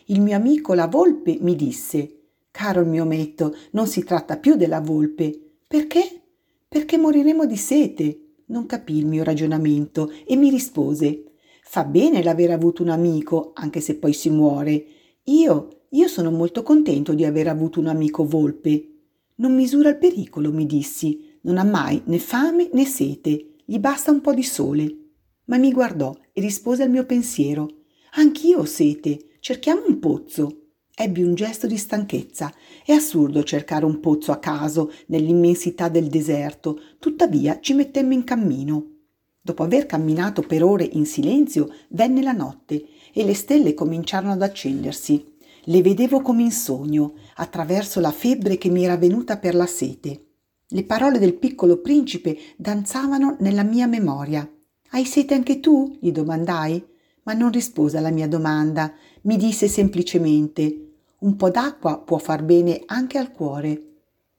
Il 0.05 0.21
mio 0.21 0.35
amico 0.35 0.73
la 0.73 0.87
volpe 0.87 1.37
mi 1.41 1.55
disse 1.55 2.13
Caro 2.51 2.81
il 2.81 2.87
mio 2.87 3.03
ometto, 3.03 3.55
non 3.71 3.87
si 3.87 4.03
tratta 4.03 4.37
più 4.37 4.55
della 4.55 4.81
volpe. 4.81 5.57
Perché? 5.67 6.21
Perché 6.67 6.97
moriremo 6.97 7.45
di 7.45 7.57
sete. 7.57 8.21
Non 8.47 8.65
capì 8.65 8.97
il 8.97 9.05
mio 9.05 9.23
ragionamento 9.23 10.11
e 10.25 10.35
mi 10.35 10.49
rispose 10.49 11.23
Fa 11.61 11.83
bene 11.83 12.23
l'aver 12.23 12.51
avuto 12.51 12.81
un 12.81 12.89
amico, 12.89 13.51
anche 13.53 13.81
se 13.81 13.95
poi 13.95 14.13
si 14.13 14.29
muore. 14.29 14.85
Io 15.25 15.77
io 15.91 16.07
sono 16.09 16.31
molto 16.31 16.63
contento 16.63 17.13
di 17.13 17.23
aver 17.23 17.47
avuto 17.47 17.79
un 17.79 17.87
amico 17.87 18.25
volpe. 18.25 18.89
Non 19.35 19.55
misura 19.55 19.89
il 19.89 19.97
pericolo, 19.97 20.51
mi 20.51 20.65
dissi. 20.65 21.26
Non 21.47 21.59
ha 21.59 21.63
mai 21.63 22.01
né 22.07 22.19
fame 22.19 22.69
né 22.73 22.83
sete. 22.85 23.53
Gli 23.63 23.79
basta 23.79 24.11
un 24.11 24.19
po' 24.19 24.33
di 24.33 24.43
sole. 24.43 24.97
Ma 25.45 25.57
mi 25.57 25.71
guardò 25.71 26.13
e 26.33 26.41
rispose 26.41 26.83
al 26.83 26.89
mio 26.89 27.05
pensiero. 27.05 27.69
Anch'io 28.15 28.59
ho 28.59 28.65
sete. 28.65 29.37
Cerchiamo 29.39 29.85
un 29.87 29.97
pozzo. 29.99 30.63
Ebbi 30.93 31.23
un 31.23 31.35
gesto 31.35 31.65
di 31.65 31.77
stanchezza. 31.77 32.53
È 32.83 32.91
assurdo 32.91 33.43
cercare 33.43 33.85
un 33.85 34.01
pozzo 34.01 34.33
a 34.33 34.39
caso 34.39 34.91
nell'immensità 35.05 35.87
del 35.87 36.07
deserto. 36.07 36.81
Tuttavia 36.99 37.61
ci 37.61 37.73
mettemmo 37.73 38.11
in 38.11 38.25
cammino. 38.25 38.95
Dopo 39.39 39.63
aver 39.63 39.85
camminato 39.85 40.41
per 40.41 40.65
ore 40.65 40.83
in 40.83 41.05
silenzio, 41.05 41.73
venne 41.91 42.21
la 42.21 42.33
notte 42.33 42.87
e 43.13 43.23
le 43.23 43.33
stelle 43.33 43.73
cominciarono 43.73 44.33
ad 44.33 44.41
accendersi. 44.41 45.23
Le 45.63 45.81
vedevo 45.81 46.19
come 46.19 46.41
in 46.41 46.51
sogno, 46.51 47.13
attraverso 47.35 48.01
la 48.01 48.11
febbre 48.11 48.57
che 48.57 48.67
mi 48.67 48.83
era 48.83 48.97
venuta 48.97 49.37
per 49.37 49.55
la 49.55 49.65
sete. 49.65 50.23
Le 50.69 50.83
parole 50.83 51.17
del 51.17 51.35
piccolo 51.35 51.77
principe 51.77 52.37
danzavano 52.57 53.37
nella 53.39 53.63
mia 53.63 53.87
memoria. 53.87 54.49
Hai 54.89 55.05
sete 55.05 55.33
anche 55.33 55.61
tu? 55.61 55.97
gli 56.01 56.11
domandai, 56.11 56.85
ma 57.23 57.33
non 57.33 57.51
rispose 57.51 57.97
alla 57.97 58.11
mia 58.11 58.27
domanda. 58.27 58.93
Mi 59.21 59.37
disse 59.37 59.69
semplicemente 59.69 60.87
un 61.19 61.35
po' 61.35 61.49
d'acqua 61.49 61.99
può 61.99 62.17
far 62.17 62.43
bene 62.43 62.83
anche 62.85 63.17
al 63.17 63.31
cuore. 63.31 63.83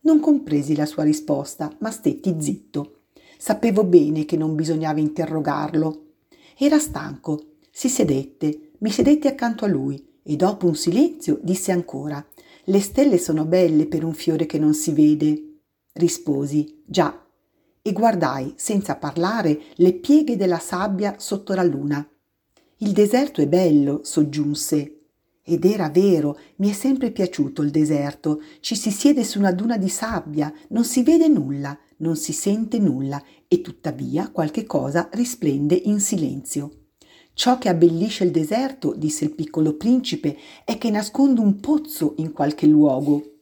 Non 0.00 0.20
compresi 0.20 0.76
la 0.76 0.86
sua 0.86 1.02
risposta, 1.02 1.74
ma 1.78 1.90
stetti 1.90 2.36
zitto. 2.38 3.00
Sapevo 3.38 3.84
bene 3.84 4.24
che 4.24 4.36
non 4.36 4.54
bisognava 4.54 5.00
interrogarlo. 5.00 6.06
Era 6.56 6.78
stanco. 6.78 7.54
Si 7.70 7.88
sedette, 7.88 8.72
mi 8.78 8.90
sedette 8.90 9.28
accanto 9.28 9.64
a 9.64 9.68
lui 9.68 10.20
e 10.22 10.36
dopo 10.36 10.66
un 10.66 10.74
silenzio 10.74 11.38
disse 11.42 11.72
ancora 11.72 12.24
Le 12.64 12.80
stelle 12.80 13.16
sono 13.16 13.44
belle 13.44 13.86
per 13.86 14.04
un 14.04 14.12
fiore 14.12 14.46
che 14.46 14.58
non 14.58 14.74
si 14.74 14.92
vede. 14.92 15.47
Risposi 15.98 16.84
Già, 16.86 17.26
e 17.82 17.92
guardai 17.92 18.52
senza 18.54 18.94
parlare 18.94 19.60
le 19.74 19.94
pieghe 19.94 20.36
della 20.36 20.60
sabbia 20.60 21.16
sotto 21.18 21.54
la 21.54 21.64
luna. 21.64 22.08
Il 22.76 22.92
deserto 22.92 23.40
è 23.40 23.48
bello, 23.48 24.02
soggiunse. 24.04 25.00
Ed 25.42 25.64
era 25.64 25.88
vero, 25.88 26.38
mi 26.58 26.70
è 26.70 26.72
sempre 26.72 27.10
piaciuto 27.10 27.62
il 27.62 27.72
deserto. 27.72 28.40
Ci 28.60 28.76
si 28.76 28.92
siede 28.92 29.24
su 29.24 29.40
una 29.40 29.50
duna 29.50 29.76
di 29.76 29.88
sabbia, 29.88 30.52
non 30.68 30.84
si 30.84 31.02
vede 31.02 31.26
nulla, 31.26 31.76
non 31.96 32.14
si 32.14 32.32
sente 32.32 32.78
nulla 32.78 33.20
e 33.48 33.60
tuttavia 33.60 34.30
qualche 34.30 34.66
cosa 34.66 35.08
risplende 35.14 35.74
in 35.74 35.98
silenzio. 35.98 36.90
Ciò 37.34 37.58
che 37.58 37.68
abbellisce 37.68 38.22
il 38.22 38.30
deserto, 38.30 38.94
disse 38.94 39.24
il 39.24 39.34
piccolo 39.34 39.74
principe, 39.74 40.36
è 40.64 40.78
che 40.78 40.90
nasconde 40.90 41.40
un 41.40 41.58
pozzo 41.58 42.14
in 42.18 42.30
qualche 42.30 42.68
luogo. 42.68 43.37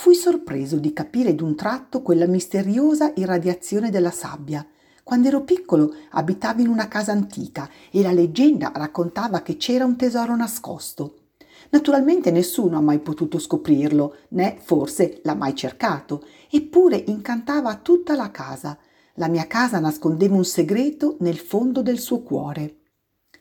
Fui 0.00 0.14
sorpreso 0.14 0.76
di 0.76 0.92
capire 0.92 1.34
d'un 1.34 1.56
tratto 1.56 2.02
quella 2.02 2.28
misteriosa 2.28 3.10
irradiazione 3.16 3.90
della 3.90 4.12
sabbia. 4.12 4.64
Quando 5.02 5.26
ero 5.26 5.42
piccolo 5.42 5.92
abitavo 6.10 6.60
in 6.60 6.68
una 6.68 6.86
casa 6.86 7.10
antica 7.10 7.68
e 7.90 8.00
la 8.00 8.12
leggenda 8.12 8.70
raccontava 8.72 9.42
che 9.42 9.56
c'era 9.56 9.84
un 9.84 9.96
tesoro 9.96 10.36
nascosto. 10.36 11.30
Naturalmente 11.70 12.30
nessuno 12.30 12.76
ha 12.76 12.80
mai 12.80 13.00
potuto 13.00 13.40
scoprirlo, 13.40 14.18
né 14.28 14.58
forse 14.62 15.20
l'ha 15.24 15.34
mai 15.34 15.56
cercato, 15.56 16.22
eppure 16.48 17.02
incantava 17.08 17.74
tutta 17.74 18.14
la 18.14 18.30
casa. 18.30 18.78
La 19.14 19.26
mia 19.26 19.48
casa 19.48 19.80
nascondeva 19.80 20.36
un 20.36 20.44
segreto 20.44 21.16
nel 21.18 21.38
fondo 21.38 21.82
del 21.82 21.98
suo 21.98 22.22
cuore. 22.22 22.76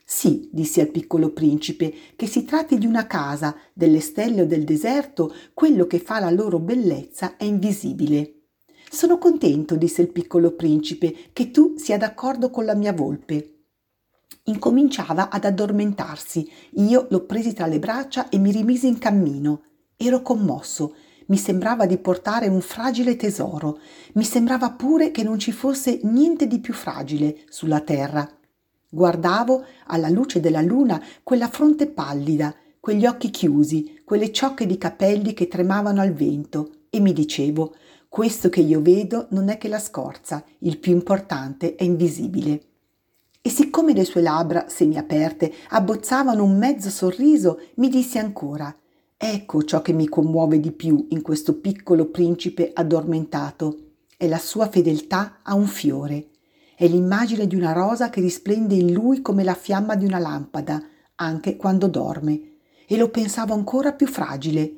Sì, 0.10 0.48
disse 0.54 0.80
al 0.80 0.88
piccolo 0.88 1.32
principe, 1.32 1.94
che 2.16 2.28
si 2.28 2.46
tratti 2.46 2.78
di 2.78 2.86
una 2.86 3.08
casa, 3.08 3.54
delle 3.74 4.00
stelle 4.00 4.44
o 4.44 4.46
del 4.46 4.64
deserto, 4.64 5.36
quello 5.54 5.86
che 5.86 6.00
fa 6.00 6.22
la 6.22 6.30
loro 6.30 6.60
bellezza 6.60 7.36
è 7.36 7.44
invisibile. 7.44 8.44
Sono 8.90 9.18
contento, 9.18 9.76
disse 9.76 10.02
il 10.02 10.14
piccolo 10.14 10.52
principe, 10.52 11.14
che 11.34 11.52
tu 11.52 11.74
sia 11.76 11.98
d'accordo 11.98 12.50
con 12.50 12.64
la 12.64 12.74
mia 12.74 12.94
volpe. 12.94 13.66
Incominciava 14.44 15.28
ad 15.30 15.44
addormentarsi. 15.44 16.50
Io 16.76 17.08
l'ho 17.10 17.26
presi 17.26 17.52
tra 17.52 17.68
le 17.68 17.80
braccia 17.80 18.30
e 18.30 18.38
mi 18.38 18.54
rimisi 18.54 18.88
in 18.88 19.00
cammino. 19.00 19.64
Ero 19.98 20.22
commosso. 20.22 20.96
Mi 21.26 21.38
sembrava 21.38 21.86
di 21.86 21.98
portare 21.98 22.48
un 22.48 22.62
fragile 22.62 23.18
tesoro. 23.18 23.78
Mi 24.14 24.24
sembrava 24.24 24.72
pure 24.72 25.12
che 25.12 25.24
non 25.24 25.38
ci 25.38 25.52
fosse 25.52 26.00
niente 26.04 26.48
di 26.48 26.60
più 26.60 26.74
fragile 26.74 27.40
sulla 27.50 27.82
terra. 27.82 28.37
Guardavo 28.90 29.64
alla 29.88 30.10
luce 30.10 30.40
della 30.40 30.62
luna 30.62 31.02
quella 31.24 31.50
fronte 31.50 31.88
pallida, 31.88 32.56
quegli 32.80 33.06
occhi 33.06 33.30
chiusi, 33.30 34.02
quelle 34.06 34.32
ciocche 34.32 34.66
di 34.66 34.78
capelli 34.78 35.34
che 35.34 35.48
tremavano 35.48 36.02
al 36.02 36.14
vento 36.14 36.72
e 36.90 37.00
mi 37.00 37.12
dicevo 37.12 37.76
questo 38.08 38.48
che 38.50 38.62
io 38.62 38.82
vedo 38.82 39.28
non 39.32 39.50
è 39.50 39.58
che 39.58 39.68
la 39.68 39.80
scorza, 39.80 40.44
il 40.60 40.80
più 40.80 40.94
importante 40.94 41.76
è 41.76 41.84
invisibile. 41.84 42.62
E 43.42 43.50
siccome 43.50 43.94
le 43.94 44.06
sue 44.06 44.22
labbra 44.22 44.70
semiaperte 44.70 45.54
abbozzavano 45.70 46.44
un 46.44 46.58
mezzo 46.58 46.90
sorriso, 46.90 47.60
mi 47.76 47.90
disse 47.90 48.20
ancora 48.20 48.76
Ecco 49.20 49.64
ciò 49.64 49.82
che 49.82 49.94
mi 49.94 50.08
commuove 50.08 50.60
di 50.60 50.72
più 50.72 51.08
in 51.10 51.22
questo 51.22 51.60
piccolo 51.60 52.06
principe 52.06 52.72
addormentato. 52.74 53.78
È 54.16 54.28
la 54.28 54.38
sua 54.38 54.70
fedeltà 54.70 55.40
a 55.44 55.56
un 55.56 55.66
fiore. 55.66 56.28
È 56.80 56.88
l'immagine 56.88 57.48
di 57.48 57.56
una 57.56 57.72
rosa 57.72 58.12
che 58.12 58.22
risplende 58.22 58.76
in 58.76 58.94
lui 58.94 59.24
come 59.24 59.44
la 59.44 59.56
fiamma 59.56 59.96
di 59.96 60.06
una 60.06 60.20
lampada, 60.20 60.80
anche 61.16 61.56
quando 61.56 61.88
dorme. 61.88 62.58
E 62.88 62.98
lo 62.98 63.10
pensavo 63.10 63.56
ancora 63.56 63.94
più 63.94 64.06
fragile. 64.06 64.74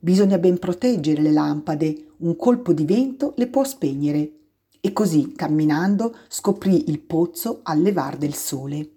Bisogna 0.00 0.38
ben 0.38 0.58
proteggere 0.58 1.20
le 1.20 1.30
lampade, 1.30 2.14
un 2.20 2.36
colpo 2.36 2.72
di 2.72 2.86
vento 2.86 3.34
le 3.36 3.48
può 3.48 3.64
spegnere. 3.64 4.32
E 4.80 4.94
così, 4.94 5.32
camminando, 5.32 6.16
scoprì 6.26 6.88
il 6.88 7.00
pozzo 7.00 7.60
al 7.64 7.82
levar 7.82 8.16
del 8.16 8.32
sole. 8.32 8.90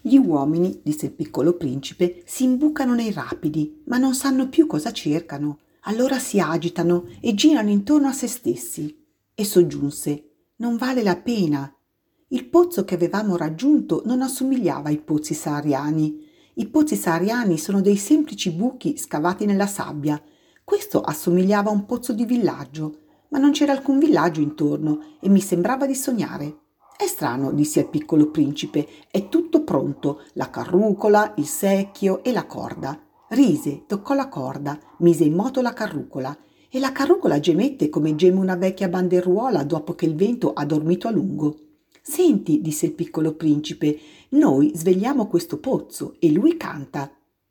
Gli 0.00 0.16
uomini, 0.16 0.80
disse 0.82 1.06
il 1.06 1.12
piccolo 1.12 1.52
principe, 1.52 2.24
si 2.26 2.42
imbucano 2.42 2.96
nei 2.96 3.12
rapidi, 3.12 3.84
ma 3.86 3.98
non 3.98 4.16
sanno 4.16 4.48
più 4.48 4.66
cosa 4.66 4.90
cercano. 4.90 5.60
Allora 5.82 6.18
si 6.18 6.40
agitano 6.40 7.04
e 7.20 7.34
girano 7.34 7.70
intorno 7.70 8.08
a 8.08 8.12
se 8.12 8.26
stessi. 8.26 9.02
E 9.36 9.44
soggiunse: 9.44 10.30
Non 10.58 10.76
vale 10.76 11.02
la 11.02 11.16
pena. 11.16 11.68
Il 12.28 12.46
pozzo 12.46 12.84
che 12.84 12.94
avevamo 12.94 13.36
raggiunto 13.36 14.02
non 14.04 14.22
assomigliava 14.22 14.90
ai 14.90 14.98
pozzi 14.98 15.34
sahariani. 15.34 16.24
I 16.54 16.68
pozzi 16.68 16.94
sahariani 16.94 17.58
sono 17.58 17.80
dei 17.80 17.96
semplici 17.96 18.52
buchi 18.52 18.96
scavati 18.96 19.44
nella 19.44 19.66
sabbia. 19.66 20.22
Questo 20.62 21.00
assomigliava 21.00 21.68
a 21.68 21.72
un 21.72 21.84
pozzo 21.84 22.12
di 22.12 22.24
villaggio, 22.24 22.98
ma 23.30 23.38
non 23.38 23.50
c'era 23.50 23.72
alcun 23.72 23.98
villaggio 23.98 24.40
intorno 24.40 25.16
e 25.20 25.28
mi 25.28 25.40
sembrava 25.40 25.84
di 25.84 25.96
sognare. 25.96 26.58
È 26.96 27.06
strano, 27.06 27.50
disse 27.50 27.80
al 27.80 27.90
piccolo 27.90 28.30
principe, 28.30 28.86
è 29.10 29.28
tutto 29.28 29.64
pronto, 29.64 30.22
la 30.34 30.48
carrucola, 30.48 31.34
il 31.38 31.46
secchio 31.46 32.22
e 32.22 32.30
la 32.30 32.46
corda. 32.46 32.96
Rise, 33.30 33.82
toccò 33.88 34.14
la 34.14 34.28
corda, 34.28 34.78
mise 34.98 35.24
in 35.24 35.34
moto 35.34 35.60
la 35.60 35.72
carrucola 35.72 36.38
e 36.74 36.80
la 36.80 36.90
carrucola 36.90 37.38
gemette 37.38 37.88
come 37.88 38.16
geme 38.16 38.40
una 38.40 38.56
vecchia 38.56 38.88
banderuola 38.88 39.62
dopo 39.62 39.94
che 39.94 40.06
il 40.06 40.16
vento 40.16 40.54
ha 40.54 40.64
dormito 40.64 41.06
a 41.06 41.12
lungo. 41.12 41.56
Senti, 42.02 42.60
disse 42.60 42.86
il 42.86 42.94
piccolo 42.94 43.34
principe, 43.34 43.96
noi 44.30 44.72
svegliamo 44.74 45.28
questo 45.28 45.58
pozzo 45.58 46.16
e 46.18 46.32
lui 46.32 46.56
canta. 46.56 47.08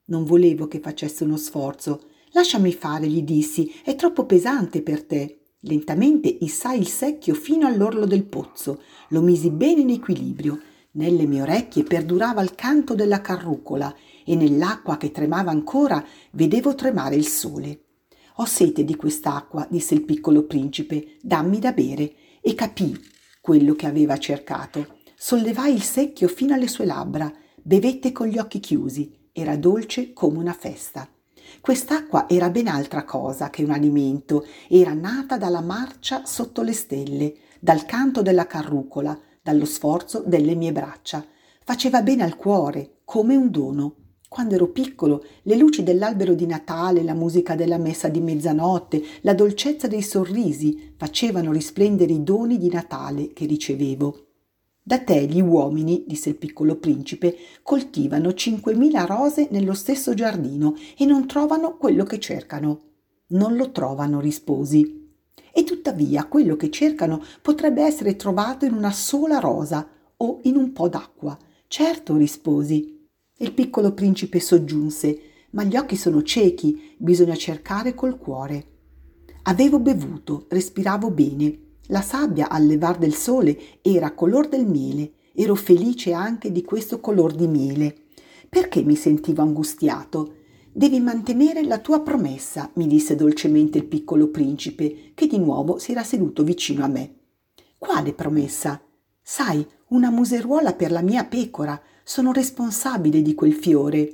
Non 0.08 0.26
volevo 0.26 0.68
che 0.68 0.82
facesse 0.82 1.24
uno 1.24 1.38
sforzo. 1.38 2.02
Lasciami 2.34 2.74
fare, 2.74 3.08
gli 3.08 3.22
dissi, 3.22 3.74
è 3.86 3.96
troppo 3.96 4.26
pesante 4.26 4.82
per 4.82 5.06
te. 5.06 5.54
Lentamente 5.62 6.28
issai 6.42 6.78
il 6.78 6.90
secchio 6.90 7.34
fino 7.34 7.66
all'orlo 7.66 8.06
del 8.06 8.26
pozzo, 8.26 8.82
lo 9.08 9.22
misi 9.22 9.50
bene 9.50 9.80
in 9.80 9.92
equilibrio. 9.92 10.60
Nelle 10.96 11.26
mie 11.28 11.44
orecchie 11.44 11.84
perdurava 11.84 12.42
il 12.42 12.56
canto 12.56 12.94
della 12.94 13.22
carrucola 13.22 13.96
e 14.26 14.36
nell'acqua 14.36 14.98
che 14.98 15.12
tremava 15.12 15.50
ancora 15.50 16.06
vedevo 16.32 16.76
tremare 16.76 17.16
il 17.16 17.26
sole. 17.26 17.84
Ho 18.38 18.46
sete 18.46 18.84
di 18.84 18.96
quest'acqua, 18.96 19.68
disse 19.70 19.94
il 19.94 20.04
piccolo 20.04 20.46
principe, 20.46 21.18
dammi 21.22 21.60
da 21.60 21.72
bere, 21.72 22.16
e 22.42 22.56
capì 22.56 23.00
quello 23.40 23.76
che 23.76 23.86
aveva 23.86 24.18
cercato. 24.18 25.02
Sollevai 25.16 25.74
il 25.74 25.84
secchio 25.84 26.28
fino 26.28 26.54
alle 26.56 26.68
sue 26.68 26.86
labbra, 26.86 27.32
bevette 27.62 28.12
con 28.12 28.28
gli 28.28 28.40
occhi 28.40 28.60
chiusi, 28.60 29.30
era 29.32 29.56
dolce 29.56 30.14
come 30.14 30.40
una 30.40 30.54
festa. 30.54 31.08
Quest'acqua 31.62 32.28
era 32.28 32.50
ben 32.50 32.68
altra 32.68 33.04
cosa 33.04 33.50
che 33.50 33.64
un 33.64 33.70
alimento, 33.70 34.46
era 34.68 34.94
nata 34.94 35.38
dalla 35.38 35.62
marcia 35.62 36.26
sotto 36.26 36.64
le 36.64 36.74
stelle, 36.74 37.36
dal 37.60 37.86
canto 37.86 38.22
della 38.22 38.48
carrucola, 38.48 39.18
dallo 39.42 39.66
sforzo 39.66 40.24
delle 40.26 40.56
mie 40.56 40.72
braccia. 40.72 41.24
Faceva 41.64 42.02
bene 42.02 42.24
al 42.24 42.36
cuore, 42.36 43.02
come 43.06 43.36
un 43.36 43.52
dono. 43.52 43.96
Quando 44.34 44.56
ero 44.56 44.70
piccolo, 44.70 45.24
le 45.44 45.56
luci 45.56 45.84
dell'albero 45.84 46.34
di 46.34 46.48
Natale, 46.48 47.04
la 47.04 47.14
musica 47.14 47.54
della 47.54 47.78
messa 47.78 48.08
di 48.08 48.20
mezzanotte, 48.20 49.04
la 49.22 49.36
dolcezza 49.36 49.86
dei 49.86 50.02
sorrisi 50.02 50.96
facevano 50.98 51.52
risplendere 51.52 52.14
i 52.14 52.24
doni 52.24 52.58
di 52.58 52.68
Natale 52.68 53.32
che 53.32 53.46
ricevevo. 53.46 54.26
Da 54.82 54.98
te 54.98 55.28
gli 55.28 55.40
uomini, 55.40 56.06
disse 56.08 56.30
il 56.30 56.38
piccolo 56.38 56.78
principe, 56.78 57.36
coltivano 57.62 58.34
cinquemila 58.34 59.06
rose 59.06 59.50
nello 59.52 59.76
stesso 59.76 60.16
giardino 60.16 60.74
e 60.98 61.06
non 61.06 61.28
trovano 61.28 61.78
quello 61.78 62.04
che 62.04 62.18
cercano. 62.18 62.82
Non 63.28 63.56
lo 63.56 63.70
trovano, 63.70 64.20
risposi. 64.20 65.12
E 65.54 65.64
tuttavia 65.64 66.26
quello 66.26 66.56
che 66.56 66.72
cercano 66.72 67.22
potrebbe 67.40 67.84
essere 67.84 68.16
trovato 68.16 68.66
in 68.66 68.74
una 68.74 68.92
sola 68.92 69.38
rosa 69.38 69.88
o 70.18 70.40
in 70.46 70.56
un 70.56 70.74
po' 70.74 70.90
d'acqua. 70.90 71.38
Certo, 71.68 72.18
risposi. 72.18 72.93
Il 73.38 73.54
piccolo 73.54 73.94
principe 73.94 74.40
soggiunse, 74.40 75.20
ma 75.52 75.64
gli 75.64 75.76
occhi 75.76 75.96
sono 75.96 76.22
ciechi, 76.24 76.96
bisogna 76.98 77.36
cercare 77.36 77.94
col 77.94 78.18
cuore. 78.18 78.68
Avevo 79.44 79.80
bevuto, 79.80 80.46
respiravo 80.50 81.12
bene 81.12 81.64
la 81.88 82.02
sabbia 82.02 82.50
al 82.50 82.66
levar 82.66 82.98
del 82.98 83.14
sole 83.14 83.60
era 83.82 84.14
color 84.14 84.48
del 84.48 84.66
miele, 84.66 85.16
ero 85.34 85.54
felice 85.54 86.14
anche 86.14 86.50
di 86.50 86.64
questo 86.64 87.02
color 87.02 87.34
di 87.34 87.48
miele. 87.48 88.06
Perché 88.48 88.84
mi 88.84 88.96
sentivo 88.96 89.42
angustiato? 89.42 90.36
Devi 90.72 91.02
mantenere 91.02 91.62
la 91.64 91.80
tua 91.80 92.02
promessa, 92.02 92.72
mi 92.76 92.88
disse 92.88 93.16
dolcemente 93.16 93.80
il 93.80 93.86
piccolo 93.86 94.30
principe, 94.30 95.12
che 95.14 95.28
di 95.28 95.38
nuovo 95.38 95.78
si 95.78 95.92
era 95.92 96.04
seduto 96.04 96.44
vicino 96.44 96.86
a 96.86 96.88
me. 96.88 97.16
Quale 97.78 98.14
promessa? 98.14 98.82
Sai, 99.22 99.66
una 99.90 100.10
museruola 100.10 100.74
per 100.74 100.92
la 100.92 101.02
mia 101.02 101.26
pecora. 101.26 101.80
Sono 102.06 102.34
responsabile 102.34 103.22
di 103.22 103.34
quel 103.34 103.54
fiore. 103.54 104.14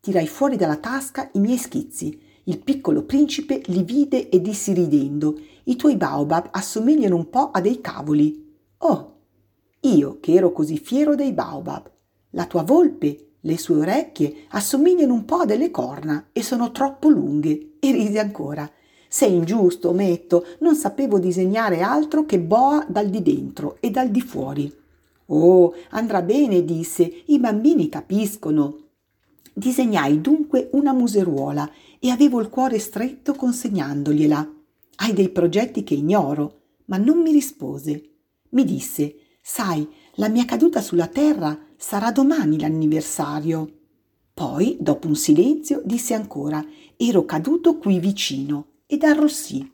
Tirai 0.00 0.26
fuori 0.26 0.56
dalla 0.56 0.78
tasca 0.78 1.28
i 1.34 1.38
miei 1.38 1.58
schizzi. 1.58 2.18
Il 2.44 2.60
piccolo 2.60 3.02
principe 3.02 3.60
li 3.66 3.82
vide 3.82 4.30
e 4.30 4.40
dissi 4.40 4.72
ridendo 4.72 5.38
i 5.64 5.76
tuoi 5.76 5.96
baobab 5.96 6.48
assomigliano 6.50 7.14
un 7.14 7.28
po' 7.28 7.50
a 7.50 7.60
dei 7.60 7.82
cavoli. 7.82 8.56
Oh, 8.78 9.16
io 9.80 10.16
che 10.18 10.32
ero 10.32 10.50
così 10.50 10.78
fiero 10.78 11.14
dei 11.14 11.34
baobab. 11.34 11.90
La 12.30 12.46
tua 12.46 12.62
volpe, 12.62 13.32
le 13.40 13.58
sue 13.58 13.80
orecchie 13.80 14.44
assomigliano 14.48 15.12
un 15.12 15.26
po' 15.26 15.36
a 15.36 15.44
delle 15.44 15.70
corna 15.70 16.28
e 16.32 16.42
sono 16.42 16.72
troppo 16.72 17.10
lunghe. 17.10 17.72
E 17.80 17.92
risi 17.92 18.18
ancora. 18.18 18.68
Sei 19.08 19.34
ingiusto, 19.34 19.90
ometto, 19.90 20.46
non 20.60 20.74
sapevo 20.74 21.18
disegnare 21.18 21.82
altro 21.82 22.24
che 22.24 22.40
boa 22.40 22.84
dal 22.88 23.10
di 23.10 23.20
dentro 23.20 23.76
e 23.80 23.90
dal 23.90 24.08
di 24.08 24.22
fuori. 24.22 24.84
Oh, 25.26 25.74
andrà 25.90 26.22
bene, 26.22 26.64
disse, 26.64 27.22
i 27.26 27.38
bambini 27.38 27.88
capiscono. 27.88 28.84
Disegnai 29.52 30.20
dunque 30.20 30.68
una 30.72 30.92
museruola 30.92 31.70
e 31.98 32.10
avevo 32.10 32.40
il 32.40 32.48
cuore 32.48 32.78
stretto 32.78 33.34
consegnandogliela. 33.34 34.54
Hai 34.96 35.12
dei 35.12 35.30
progetti 35.30 35.82
che 35.82 35.94
ignoro, 35.94 36.60
ma 36.86 36.96
non 36.96 37.20
mi 37.20 37.32
rispose. 37.32 38.10
Mi 38.50 38.64
disse, 38.64 39.16
sai, 39.40 39.86
la 40.16 40.28
mia 40.28 40.44
caduta 40.44 40.80
sulla 40.80 41.08
terra 41.08 41.58
sarà 41.76 42.12
domani 42.12 42.60
l'anniversario. 42.60 43.70
Poi, 44.32 44.76
dopo 44.78 45.08
un 45.08 45.16
silenzio, 45.16 45.80
disse 45.84 46.14
ancora, 46.14 46.64
ero 46.96 47.24
caduto 47.24 47.78
qui 47.78 47.98
vicino 47.98 48.66
ed 48.86 49.02
arrossì. 49.02 49.68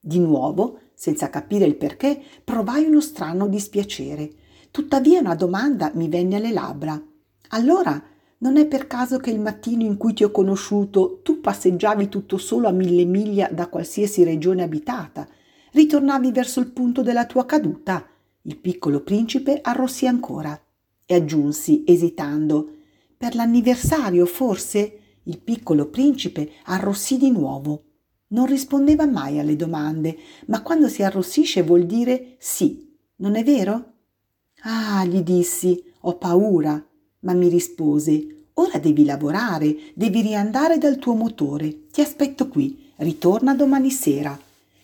Di 0.00 0.18
nuovo, 0.18 0.80
senza 0.94 1.30
capire 1.30 1.64
il 1.64 1.76
perché, 1.76 2.20
provai 2.44 2.84
uno 2.84 3.00
strano 3.00 3.46
dispiacere. 3.46 4.30
Tuttavia 4.78 5.18
una 5.18 5.34
domanda 5.34 5.90
mi 5.96 6.08
venne 6.08 6.36
alle 6.36 6.52
labbra. 6.52 7.02
Allora 7.48 8.00
non 8.38 8.56
è 8.56 8.64
per 8.68 8.86
caso 8.86 9.18
che 9.18 9.30
il 9.30 9.40
mattino 9.40 9.82
in 9.82 9.96
cui 9.96 10.12
ti 10.12 10.22
ho 10.22 10.30
conosciuto 10.30 11.18
tu 11.24 11.40
passeggiavi 11.40 12.08
tutto 12.08 12.38
solo 12.38 12.68
a 12.68 12.70
mille 12.70 13.04
miglia 13.04 13.48
da 13.50 13.66
qualsiasi 13.66 14.22
regione 14.22 14.62
abitata? 14.62 15.26
Ritornavi 15.72 16.30
verso 16.30 16.60
il 16.60 16.68
punto 16.68 17.02
della 17.02 17.26
tua 17.26 17.44
caduta? 17.44 18.06
Il 18.42 18.56
piccolo 18.56 19.00
principe 19.00 19.58
arrossì 19.60 20.06
ancora 20.06 20.56
e 21.04 21.12
aggiunsi, 21.12 21.82
esitando, 21.84 22.70
per 23.16 23.34
l'anniversario 23.34 24.26
forse? 24.26 24.98
Il 25.24 25.40
piccolo 25.40 25.86
principe 25.86 26.52
arrossì 26.66 27.18
di 27.18 27.32
nuovo. 27.32 27.82
Non 28.28 28.46
rispondeva 28.46 29.06
mai 29.06 29.40
alle 29.40 29.56
domande, 29.56 30.16
ma 30.46 30.62
quando 30.62 30.86
si 30.86 31.02
arrossisce 31.02 31.64
vuol 31.64 31.84
dire 31.84 32.36
sì, 32.38 32.96
non 33.16 33.34
è 33.34 33.42
vero? 33.42 33.94
Ah, 34.62 35.04
gli 35.04 35.22
dissi, 35.22 35.82
ho 36.00 36.16
paura 36.16 36.82
ma 37.20 37.32
mi 37.32 37.48
rispose 37.48 38.38
Ora 38.58 38.78
devi 38.78 39.04
lavorare, 39.04 39.76
devi 39.94 40.20
riandare 40.20 40.78
dal 40.78 40.98
tuo 40.98 41.14
motore. 41.14 41.86
Ti 41.92 42.00
aspetto 42.00 42.48
qui, 42.48 42.90
ritorna 42.96 43.54
domani 43.54 43.88
sera. 43.88 44.36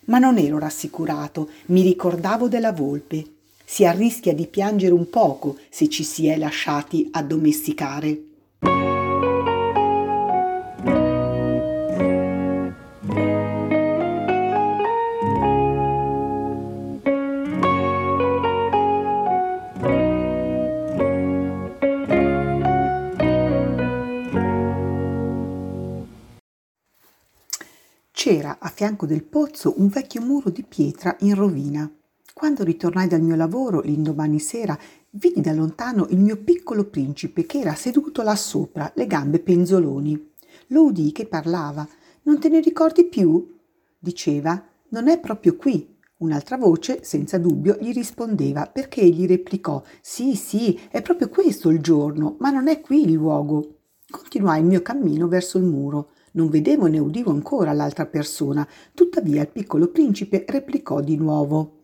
Ma 0.05 0.19
non 0.21 0.39
ero 0.39 0.61
rassicurato, 0.61 1.49
mi 1.67 1.83
ricordavo 1.83 2.47
della 2.47 2.71
volpe. 2.71 3.25
Si 3.65 3.85
arrischia 3.85 4.33
di 4.33 4.47
piangere 4.47 4.93
un 4.93 5.11
poco 5.11 5.57
se 5.71 5.89
ci 5.89 6.05
si 6.05 6.29
è 6.29 6.37
lasciati 6.37 7.09
addomesticare. 7.11 8.34
Fianco 28.75 29.05
del 29.05 29.23
pozzo 29.23 29.75
un 29.77 29.89
vecchio 29.89 30.23
muro 30.23 30.49
di 30.49 30.63
pietra 30.63 31.15
in 31.21 31.35
rovina. 31.35 31.91
Quando 32.33 32.65
ritornai 32.65 33.07
dal 33.07 33.21
mio 33.21 33.37
lavoro 33.37 33.83
l'indomani 33.83 34.39
sera, 34.39 34.79
vidi 35.11 35.43
da 35.43 35.53
lontano 35.53 36.07
il 36.09 36.19
mio 36.19 36.39
piccolo 36.39 36.85
principe 36.85 37.45
che 37.45 37.59
era 37.61 37.75
seduto 37.75 38.23
là 38.23 38.35
sopra, 38.35 38.91
le 38.95 39.07
gambe 39.07 39.41
penzoloni. 39.41 40.33
Lo 40.69 40.85
udii 40.85 41.13
che 41.13 41.27
parlava. 41.27 41.87
Non 42.23 42.41
te 42.41 42.49
ne 42.49 42.61
ricordi 42.61 43.05
più? 43.05 43.59
Diceva, 43.99 44.71
non 44.89 45.09
è 45.09 45.21
proprio 45.21 45.57
qui. 45.57 45.95
Un'altra 46.17 46.57
voce, 46.57 47.05
senza 47.05 47.37
dubbio, 47.37 47.77
gli 47.79 47.93
rispondeva 47.93 48.65
perché 48.65 49.03
egli 49.03 49.27
replicò 49.27 49.83
Sì, 50.01 50.35
sì, 50.35 50.81
è 50.91 51.03
proprio 51.03 51.29
questo 51.29 51.69
il 51.69 51.81
giorno, 51.81 52.37
ma 52.39 52.49
non 52.49 52.69
è 52.69 52.81
qui 52.81 53.03
il 53.03 53.13
luogo. 53.13 53.81
Continuai 54.09 54.61
il 54.61 54.67
mio 54.67 54.81
cammino 54.81 55.29
verso 55.29 55.59
il 55.59 55.65
muro. 55.65 56.13
Non 56.35 56.49
vedevo 56.49 56.87
né 56.87 56.99
udivo 56.99 57.31
ancora 57.31 57.73
l'altra 57.73 58.07
persona, 58.07 58.67
tuttavia 58.93 59.43
il 59.43 59.49
piccolo 59.49 59.89
principe 59.89 60.45
replicò 60.49 61.01
di 61.01 61.17
nuovo 61.17 61.83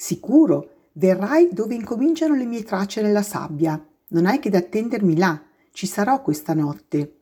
Sicuro, 0.00 0.90
verrai 0.92 1.48
dove 1.50 1.74
incominciano 1.74 2.36
le 2.36 2.44
mie 2.44 2.62
tracce 2.62 3.02
nella 3.02 3.22
sabbia. 3.22 3.84
Non 4.10 4.26
hai 4.26 4.38
che 4.38 4.48
da 4.48 4.58
attendermi 4.58 5.16
là, 5.16 5.42
ci 5.72 5.88
sarò 5.88 6.22
questa 6.22 6.54
notte. 6.54 7.14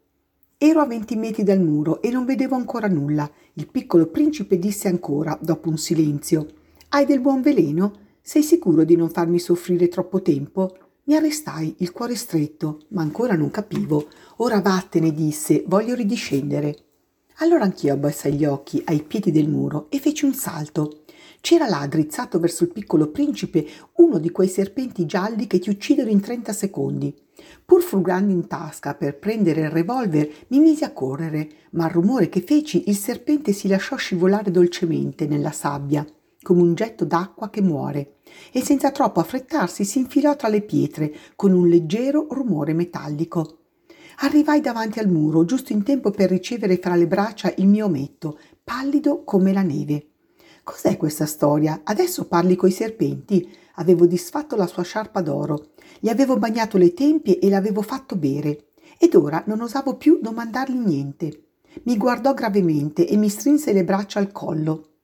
Ero 0.59 0.81
a 0.81 0.87
venti 0.87 1.17
metri 1.17 1.43
dal 1.43 1.63
muro 1.63 2.03
e 2.03 2.11
non 2.11 2.27
vedevo 2.27 2.55
ancora 2.55 2.87
nulla. 2.87 3.31
Il 3.55 3.71
piccolo 3.71 4.09
principe 4.09 4.59
disse 4.59 4.89
ancora, 4.89 5.39
dopo 5.41 5.71
un 5.71 5.79
silenzio: 5.79 6.47
Hai 6.91 7.07
del 7.07 7.21
buon 7.21 7.41
veleno? 7.41 7.93
Sei 8.21 8.43
sicuro 8.43 8.85
di 8.85 8.95
non 8.95 9.09
farmi 9.09 9.39
soffrire 9.39 9.89
troppo 9.89 10.21
tempo? 10.21 10.77
Mi 11.09 11.15
arrestai, 11.15 11.77
il 11.79 11.93
cuore 11.93 12.17
stretto, 12.17 12.81
ma 12.89 13.01
ancora 13.01 13.37
non 13.37 13.53
capivo. 13.53 14.09
Ora 14.39 14.61
vattene, 14.61 15.13
disse, 15.13 15.63
voglio 15.69 15.95
ridiscendere. 15.95 16.77
Allora 17.37 17.63
anch'io 17.63 17.93
abbassai 17.93 18.33
gli 18.33 18.45
occhi 18.45 18.83
ai 18.87 19.05
piedi 19.05 19.31
del 19.31 19.49
muro 19.49 19.87
e 19.89 20.01
feci 20.01 20.25
un 20.25 20.35
salto. 20.35 21.05
C'era 21.41 21.69
là, 21.69 21.87
drizzato 21.87 22.41
verso 22.41 22.65
il 22.65 22.73
piccolo 22.73 23.13
principe, 23.13 23.65
uno 23.99 24.19
di 24.19 24.33
quei 24.33 24.49
serpenti 24.49 25.07
gialli 25.07 25.47
che 25.47 25.61
ti 25.61 25.71
uccidono 25.71 26.11
in 26.11 26.21
trenta 26.21 26.53
secondi. 26.53 27.15
Pur 27.65 27.83
frugando 27.83 28.33
in 28.33 28.49
tasca 28.49 28.97
per 28.97 29.17
prendere 29.17 29.61
il 29.61 29.71
revolver, 29.71 30.29
mi 30.49 30.59
misi 30.59 30.83
a 30.83 30.93
correre, 30.93 31.49
ma 31.71 31.85
al 31.85 31.91
rumore 31.91 32.29
che 32.29 32.41
feci 32.41 32.89
il 32.89 32.97
serpente 32.97 33.53
si 33.53 33.69
lasciò 33.69 33.95
scivolare 33.95 34.51
dolcemente 34.51 35.29
nella 35.29 35.53
sabbia, 35.53 36.05
come 36.43 36.63
un 36.63 36.75
getto 36.75 37.05
d'acqua 37.05 37.49
che 37.49 37.63
muore, 37.63 38.16
e 38.53 38.63
senza 38.63 38.91
troppo 38.91 39.21
affrettarsi 39.21 39.85
si 39.85 39.99
infilò 39.99 40.37
tra 40.37 40.49
le 40.49 40.63
pietre 40.63 41.15
con 41.37 41.53
un 41.53 41.69
leggero 41.69 42.27
rumore 42.31 42.73
metallico. 42.73 43.59
Arrivai 44.21 44.61
davanti 44.61 44.99
al 44.99 45.09
muro, 45.09 45.45
giusto 45.45 45.73
in 45.73 45.83
tempo 45.83 46.11
per 46.11 46.31
ricevere 46.31 46.79
fra 46.79 46.95
le 46.95 47.07
braccia 47.07 47.53
il 47.57 47.67
mio 47.67 47.87
ometto, 47.87 48.39
pallido 48.65 49.25
come 49.25 49.53
la 49.53 49.63
neve. 49.63 50.09
Cos'è 50.65 50.97
questa 50.97 51.27
storia? 51.27 51.83
Adesso 51.85 52.27
parli 52.27 52.57
coi 52.57 52.71
serpenti? 52.71 53.49
Avevo 53.75 54.07
disfatto 54.07 54.57
la 54.57 54.67
sua 54.67 54.83
sciarpa 54.83 55.21
d'oro, 55.21 55.73
gli 56.01 56.09
avevo 56.09 56.39
bagnato 56.39 56.79
le 56.79 56.95
tempie 56.95 57.39
e 57.39 57.49
l'avevo 57.51 57.83
fatto 57.83 58.17
bere. 58.17 58.69
Ed 58.99 59.15
ora 59.15 59.43
non 59.47 59.61
osavo 59.61 59.97
più 59.97 60.19
domandargli 60.21 60.77
niente. 60.77 61.43
Mi 61.83 61.99
guardò 61.99 62.33
gravemente 62.33 63.07
e 63.07 63.17
mi 63.17 63.29
strinse 63.29 63.73
le 63.73 63.85
braccia 63.85 64.19
al 64.19 64.33
collo. 64.33 64.96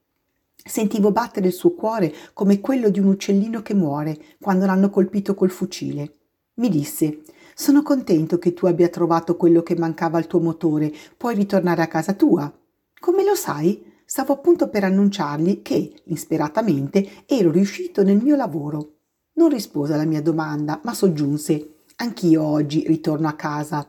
Sentivo 0.65 1.11
battere 1.11 1.47
il 1.47 1.53
suo 1.53 1.73
cuore 1.73 2.13
come 2.33 2.61
quello 2.61 2.89
di 2.89 2.99
un 2.99 3.07
uccellino 3.07 3.61
che 3.61 3.73
muore 3.73 4.17
quando 4.39 4.65
l'hanno 4.65 4.89
colpito 4.89 5.35
col 5.35 5.49
fucile. 5.49 6.13
Mi 6.55 6.69
disse: 6.69 7.21
Sono 7.53 7.81
contento 7.83 8.37
che 8.37 8.53
tu 8.53 8.65
abbia 8.65 8.87
trovato 8.87 9.35
quello 9.35 9.61
che 9.61 9.75
mancava 9.75 10.17
al 10.17 10.27
tuo 10.27 10.39
motore. 10.39 10.93
Puoi 11.17 11.35
ritornare 11.35 11.81
a 11.81 11.87
casa 11.87 12.13
tua. 12.13 12.51
Come 12.99 13.23
lo 13.25 13.35
sai? 13.35 13.91
Stavo 14.05 14.33
appunto 14.33 14.69
per 14.69 14.83
annunciargli 14.85 15.61
che, 15.61 16.01
insperatamente, 16.05 17.25
ero 17.25 17.51
riuscito 17.51 18.03
nel 18.03 18.21
mio 18.21 18.35
lavoro. 18.35 18.99
Non 19.33 19.49
rispose 19.49 19.93
alla 19.93 20.05
mia 20.05 20.21
domanda, 20.21 20.79
ma 20.83 20.93
soggiunse: 20.93 21.83
Anch'io 21.97 22.41
oggi 22.41 22.85
ritorno 22.87 23.27
a 23.27 23.33
casa. 23.33 23.85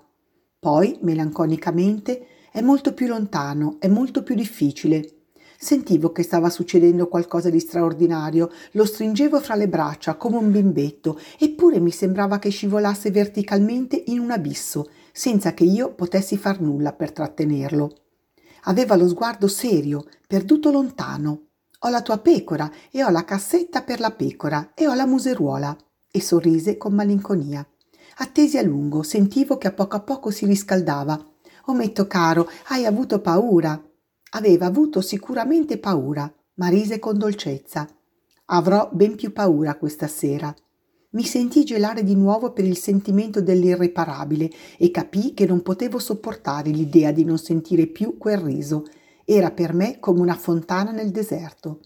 Poi, 0.58 0.98
melanconicamente, 1.02 2.26
è 2.50 2.60
molto 2.62 2.94
più 2.94 3.06
lontano, 3.06 3.76
è 3.78 3.86
molto 3.86 4.22
più 4.22 4.34
difficile. 4.34 5.23
Sentivo 5.58 6.12
che 6.12 6.22
stava 6.22 6.50
succedendo 6.50 7.08
qualcosa 7.08 7.50
di 7.50 7.60
straordinario, 7.60 8.50
lo 8.72 8.84
stringevo 8.84 9.40
fra 9.40 9.54
le 9.54 9.68
braccia 9.68 10.16
come 10.16 10.36
un 10.36 10.50
bimbetto, 10.50 11.18
eppure 11.38 11.80
mi 11.80 11.90
sembrava 11.90 12.38
che 12.38 12.50
scivolasse 12.50 13.10
verticalmente 13.10 14.02
in 14.06 14.18
un 14.18 14.30
abisso, 14.30 14.88
senza 15.12 15.54
che 15.54 15.64
io 15.64 15.94
potessi 15.94 16.36
far 16.36 16.60
nulla 16.60 16.92
per 16.92 17.12
trattenerlo. 17.12 17.96
Aveva 18.64 18.96
lo 18.96 19.08
sguardo 19.08 19.46
serio, 19.46 20.04
perduto 20.26 20.70
lontano. 20.70 21.48
Ho 21.80 21.88
la 21.90 22.02
tua 22.02 22.18
pecora 22.18 22.70
e 22.90 23.04
ho 23.04 23.10
la 23.10 23.24
cassetta 23.24 23.82
per 23.82 24.00
la 24.00 24.10
pecora 24.10 24.72
e 24.74 24.88
ho 24.88 24.94
la 24.94 25.06
museruola. 25.06 25.76
E 26.10 26.20
sorrise 26.20 26.76
con 26.76 26.94
malinconia. 26.94 27.66
Attesi 28.18 28.56
a 28.56 28.62
lungo, 28.62 29.02
sentivo 29.02 29.58
che 29.58 29.66
a 29.66 29.72
poco 29.72 29.96
a 29.96 30.00
poco 30.00 30.30
si 30.30 30.46
riscaldava. 30.46 31.22
Ometto 31.66 32.06
caro, 32.06 32.48
hai 32.68 32.86
avuto 32.86 33.20
paura. 33.20 33.80
Aveva 34.36 34.66
avuto 34.66 35.00
sicuramente 35.00 35.78
paura, 35.78 36.32
ma 36.54 36.68
rise 36.68 36.98
con 36.98 37.16
dolcezza. 37.16 37.88
Avrò 38.46 38.90
ben 38.92 39.14
più 39.14 39.32
paura 39.32 39.76
questa 39.76 40.08
sera. 40.08 40.52
Mi 41.10 41.22
sentii 41.22 41.64
gelare 41.64 42.02
di 42.02 42.16
nuovo 42.16 42.52
per 42.52 42.64
il 42.64 42.76
sentimento 42.76 43.40
dell'irreparabile 43.40 44.50
e 44.76 44.90
capii 44.90 45.34
che 45.34 45.46
non 45.46 45.62
potevo 45.62 46.00
sopportare 46.00 46.70
l'idea 46.70 47.12
di 47.12 47.24
non 47.24 47.38
sentire 47.38 47.86
più 47.86 48.18
quel 48.18 48.38
riso. 48.38 48.86
Era 49.24 49.52
per 49.52 49.72
me 49.72 50.00
come 50.00 50.20
una 50.20 50.34
fontana 50.34 50.90
nel 50.90 51.12
deserto. 51.12 51.80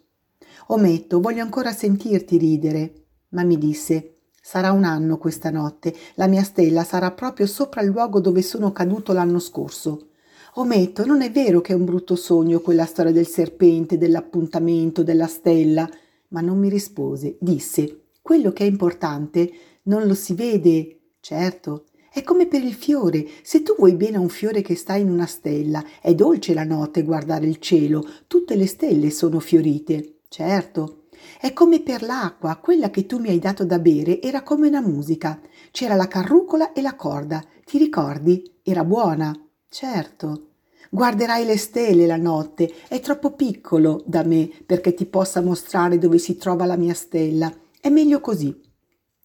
Ometto, 0.69 1.21
voglio 1.21 1.43
ancora 1.43 1.73
sentirti 1.73 2.39
ridere. 2.39 3.05
Ma 3.31 3.45
mi 3.45 3.59
disse, 3.59 4.21
sarà 4.41 4.73
un 4.73 4.85
anno 4.85 5.19
questa 5.19 5.51
notte, 5.51 5.95
la 6.15 6.27
mia 6.27 6.43
stella 6.45 6.83
sarà 6.83 7.13
proprio 7.13 7.47
sopra 7.47 7.83
il 7.83 7.91
luogo 7.91 8.21
dove 8.21 8.41
sono 8.41 8.73
caduto 8.73 9.13
l'anno 9.13 9.39
scorso. 9.39 10.08
Ometto, 10.55 11.05
non 11.05 11.23
è 11.23 11.31
vero 11.31 11.61
che 11.61 11.73
è 11.73 11.77
un 11.77 11.85
brutto 11.85 12.17
sogno 12.17 12.61
quella 12.61 12.87
storia 12.87 13.13
del 13.13 13.27
serpente, 13.27 13.99
dell'appuntamento, 13.99 15.03
della 15.03 15.27
stella. 15.27 15.89
Ma 16.29 16.41
non 16.41 16.59
mi 16.59 16.69
rispose, 16.69 17.37
disse, 17.41 18.09
quello 18.23 18.53
che 18.53 18.65
è 18.65 18.67
importante 18.67 19.51
non 19.85 20.07
lo 20.07 20.15
si 20.15 20.35
vede, 20.35 21.13
certo. 21.21 21.85
È 22.11 22.23
come 22.23 22.47
per 22.47 22.63
il 22.63 22.75
fiore. 22.75 23.27
Se 23.43 23.63
tu 23.63 23.75
vuoi 23.77 23.95
bene 23.95 24.17
a 24.17 24.21
un 24.21 24.29
fiore 24.29 24.61
che 24.61 24.75
sta 24.75 24.97
in 24.97 25.11
una 25.11 25.27
stella, 25.27 25.85
è 26.01 26.15
dolce 26.15 26.55
la 26.55 26.65
notte 26.65 27.05
guardare 27.05 27.47
il 27.47 27.59
cielo. 27.59 28.05
Tutte 28.27 28.57
le 28.57 28.67
stelle 28.67 29.11
sono 29.11 29.41
fiorite, 29.41 30.21
certo. 30.29 31.05
È 31.41 31.53
come 31.53 31.81
per 31.81 32.03
l'acqua, 32.03 32.57
quella 32.57 32.91
che 32.91 33.07
tu 33.07 33.19
mi 33.19 33.29
hai 33.29 33.39
dato 33.39 33.65
da 33.65 33.79
bere 33.79 34.21
era 34.21 34.43
come 34.43 34.69
una 34.69 34.81
musica. 34.81 35.41
C'era 35.71 35.95
la 35.95 36.09
carrucola 36.09 36.73
e 36.73 36.81
la 36.81 36.97
corda. 36.97 37.45
Ti 37.65 37.79
ricordi? 37.79 38.59
Era 38.63 38.85
buona. 38.85 39.48
Certo. 39.71 40.47
Guarderai 40.91 41.45
le 41.45 41.59
stelle 41.59 42.07
la 42.07 42.17
notte. 42.17 42.73
È 42.89 43.01
troppo 43.01 43.33
piccolo 43.33 44.03
da 44.07 44.23
me 44.25 44.51
perché 44.65 44.95
ti 44.95 45.05
possa 45.05 45.43
mostrare 45.43 45.99
dove 45.99 46.19
si 46.19 46.37
trova 46.37 46.65
la 46.65 46.77
mia 46.77 46.95
stella. 46.95 47.53
È 47.81 47.91
meglio 47.91 48.21
così. 48.21 48.59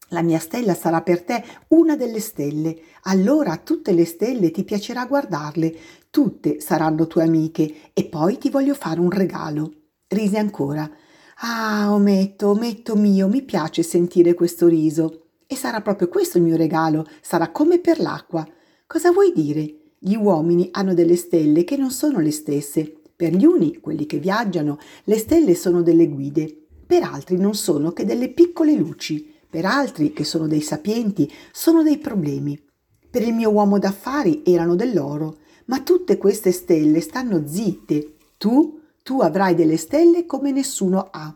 La 0.10 0.22
mia 0.22 0.40
stella 0.40 0.74
sarà 0.76 1.02
per 1.02 1.24
te 1.24 1.44
una 1.70 1.96
delle 1.96 2.20
stelle. 2.20 2.78
Allora 3.04 3.58
tutte 3.58 3.94
le 3.94 4.06
stelle 4.06 4.52
ti 4.52 4.64
piacerà 4.64 5.06
guardarle, 5.06 5.76
tutte 6.10 6.60
saranno 6.60 7.08
tue 7.08 7.24
amiche 7.24 7.92
e 7.94 8.04
poi 8.06 8.38
ti 8.38 8.50
voglio 8.50 8.76
fare 8.76 9.00
un 9.00 9.10
regalo. 9.10 9.72
Rise 10.08 10.38
ancora. 10.38 10.90
Ah, 11.38 11.92
ometto, 11.94 12.50
ometto 12.50 12.96
mio, 12.96 13.28
mi 13.28 13.42
piace 13.44 13.82
sentire 13.82 14.34
questo 14.34 14.68
riso. 14.68 15.22
E 15.48 15.56
sarà 15.56 15.82
proprio 15.82 16.10
questo 16.10 16.38
il 16.38 16.44
mio 16.44 16.58
regalo, 16.58 17.08
sarà 17.22 17.50
come 17.50 17.80
per 17.80 18.00
l'acqua. 18.00 18.46
Cosa 18.86 19.12
vuoi 19.12 19.32
dire? 19.34 19.83
Gli 20.06 20.16
uomini 20.16 20.68
hanno 20.72 20.94
delle 20.94 21.16
stelle 21.16 21.64
che 21.64 21.78
non 21.78 21.92
sono 21.92 22.20
le 22.20 22.32
stesse. 22.32 22.94
Per 23.16 23.34
gli 23.34 23.46
uni, 23.46 23.78
quelli 23.80 24.06
che 24.06 24.18
viaggiano, 24.18 24.78
le 25.06 25.18
stelle 25.18 25.56
sono 25.56 25.82
delle 25.82 26.10
guide 26.10 26.64
per 26.94 27.02
altri 27.02 27.38
non 27.38 27.56
sono 27.56 27.92
che 27.92 28.06
delle 28.06 28.30
piccole 28.30 28.76
luci, 28.76 29.34
per 29.50 29.66
altri, 29.66 30.14
che 30.14 30.24
sono 30.24 30.46
dei 30.46 30.62
sapienti, 30.62 31.28
sono 31.52 31.82
dei 31.82 31.98
problemi. 31.98 32.62
Per 33.10 33.24
il 33.24 33.34
mio 33.34 33.50
uomo 33.50 33.80
d'affari 33.80 34.44
erano 34.46 34.76
dell'oro, 34.76 35.38
ma 35.66 35.82
tutte 35.82 36.18
queste 36.18 36.52
stelle 36.52 37.02
stanno 37.02 37.48
zitte. 37.48 38.14
Tu, 38.38 38.80
tu 39.02 39.22
avrai 39.22 39.56
delle 39.56 39.78
stelle 39.78 40.28
come 40.28 40.52
nessuno 40.52 41.08
ha. 41.12 41.36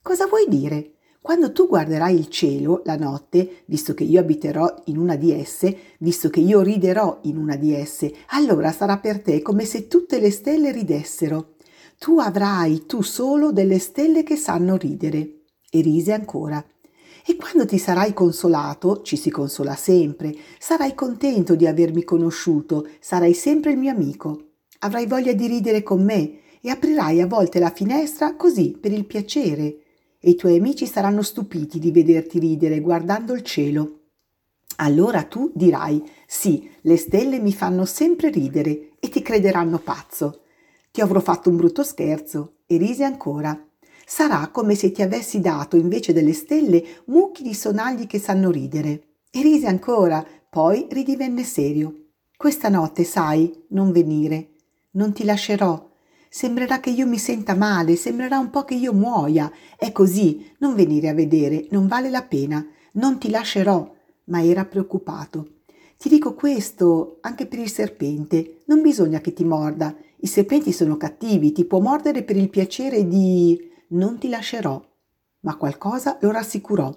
Cosa 0.00 0.26
vuoi 0.26 0.46
dire? 0.48 0.93
Quando 1.24 1.52
tu 1.52 1.68
guarderai 1.68 2.14
il 2.14 2.28
cielo 2.28 2.82
la 2.84 2.96
notte, 2.96 3.62
visto 3.64 3.94
che 3.94 4.04
io 4.04 4.20
abiterò 4.20 4.82
in 4.88 4.98
una 4.98 5.16
di 5.16 5.32
esse, 5.32 5.74
visto 6.00 6.28
che 6.28 6.40
io 6.40 6.60
riderò 6.60 7.20
in 7.22 7.38
una 7.38 7.56
di 7.56 7.72
esse, 7.72 8.12
allora 8.26 8.70
sarà 8.72 8.98
per 8.98 9.22
te 9.22 9.40
come 9.40 9.64
se 9.64 9.88
tutte 9.88 10.20
le 10.20 10.30
stelle 10.30 10.70
ridessero 10.70 11.54
tu 11.98 12.18
avrai 12.18 12.84
tu 12.84 13.00
solo 13.00 13.52
delle 13.52 13.78
stelle 13.78 14.22
che 14.22 14.36
sanno 14.36 14.76
ridere. 14.76 15.44
E 15.70 15.80
rise 15.80 16.12
ancora. 16.12 16.62
E 17.24 17.36
quando 17.36 17.64
ti 17.64 17.78
sarai 17.78 18.12
consolato, 18.12 19.00
ci 19.00 19.16
si 19.16 19.30
consola 19.30 19.76
sempre, 19.76 20.36
sarai 20.58 20.94
contento 20.94 21.54
di 21.54 21.66
avermi 21.66 22.04
conosciuto, 22.04 22.86
sarai 23.00 23.32
sempre 23.32 23.70
il 23.70 23.78
mio 23.78 23.92
amico. 23.92 24.56
Avrai 24.80 25.06
voglia 25.06 25.32
di 25.32 25.46
ridere 25.46 25.82
con 25.82 26.04
me 26.04 26.40
e 26.60 26.68
aprirai 26.68 27.22
a 27.22 27.26
volte 27.26 27.58
la 27.60 27.70
finestra 27.70 28.36
così 28.36 28.76
per 28.78 28.92
il 28.92 29.06
piacere 29.06 29.78
e 30.24 30.30
i 30.30 30.36
tuoi 30.36 30.56
amici 30.56 30.86
saranno 30.86 31.20
stupiti 31.20 31.78
di 31.78 31.92
vederti 31.92 32.38
ridere 32.38 32.80
guardando 32.80 33.34
il 33.34 33.42
cielo. 33.42 33.98
Allora 34.76 35.22
tu 35.24 35.52
dirai 35.54 36.02
sì, 36.26 36.70
le 36.80 36.96
stelle 36.96 37.38
mi 37.38 37.52
fanno 37.52 37.84
sempre 37.84 38.30
ridere 38.30 38.92
e 38.98 39.10
ti 39.10 39.20
crederanno 39.20 39.78
pazzo. 39.78 40.40
Ti 40.90 41.02
avrò 41.02 41.20
fatto 41.20 41.50
un 41.50 41.56
brutto 41.56 41.82
scherzo 41.84 42.54
e 42.64 42.78
risi 42.78 43.04
ancora. 43.04 43.68
Sarà 44.06 44.48
come 44.48 44.74
se 44.74 44.92
ti 44.92 45.02
avessi 45.02 45.40
dato 45.40 45.76
invece 45.76 46.14
delle 46.14 46.32
stelle 46.32 46.82
mucchi 47.06 47.42
di 47.42 47.52
sonagli 47.52 48.06
che 48.06 48.18
sanno 48.18 48.50
ridere. 48.50 49.08
E 49.30 49.42
risi 49.42 49.66
ancora, 49.66 50.24
poi 50.48 50.86
ridivenne 50.88 51.44
serio. 51.44 52.06
Questa 52.34 52.70
notte, 52.70 53.04
sai, 53.04 53.52
non 53.68 53.92
venire. 53.92 54.52
Non 54.92 55.12
ti 55.12 55.24
lascerò. 55.24 55.92
Sembrerà 56.36 56.80
che 56.80 56.90
io 56.90 57.06
mi 57.06 57.18
senta 57.18 57.54
male, 57.54 57.94
sembrerà 57.94 58.40
un 58.40 58.50
po' 58.50 58.64
che 58.64 58.74
io 58.74 58.92
muoia. 58.92 59.52
È 59.78 59.92
così, 59.92 60.52
non 60.58 60.74
venire 60.74 61.08
a 61.08 61.14
vedere, 61.14 61.68
non 61.70 61.86
vale 61.86 62.10
la 62.10 62.24
pena. 62.24 62.66
Non 62.94 63.18
ti 63.18 63.30
lascerò. 63.30 63.88
Ma 64.24 64.42
era 64.42 64.64
preoccupato. 64.64 65.60
Ti 65.96 66.08
dico 66.08 66.34
questo 66.34 67.18
anche 67.20 67.46
per 67.46 67.60
il 67.60 67.70
serpente. 67.70 68.62
Non 68.64 68.82
bisogna 68.82 69.20
che 69.20 69.32
ti 69.32 69.44
morda. 69.44 69.94
I 70.16 70.26
serpenti 70.26 70.72
sono 70.72 70.96
cattivi, 70.96 71.52
ti 71.52 71.64
può 71.66 71.78
mordere 71.78 72.24
per 72.24 72.36
il 72.36 72.50
piacere 72.50 73.06
di... 73.06 73.70
Non 73.90 74.18
ti 74.18 74.28
lascerò. 74.28 74.84
Ma 75.42 75.56
qualcosa 75.56 76.18
lo 76.20 76.32
rassicurò. 76.32 76.92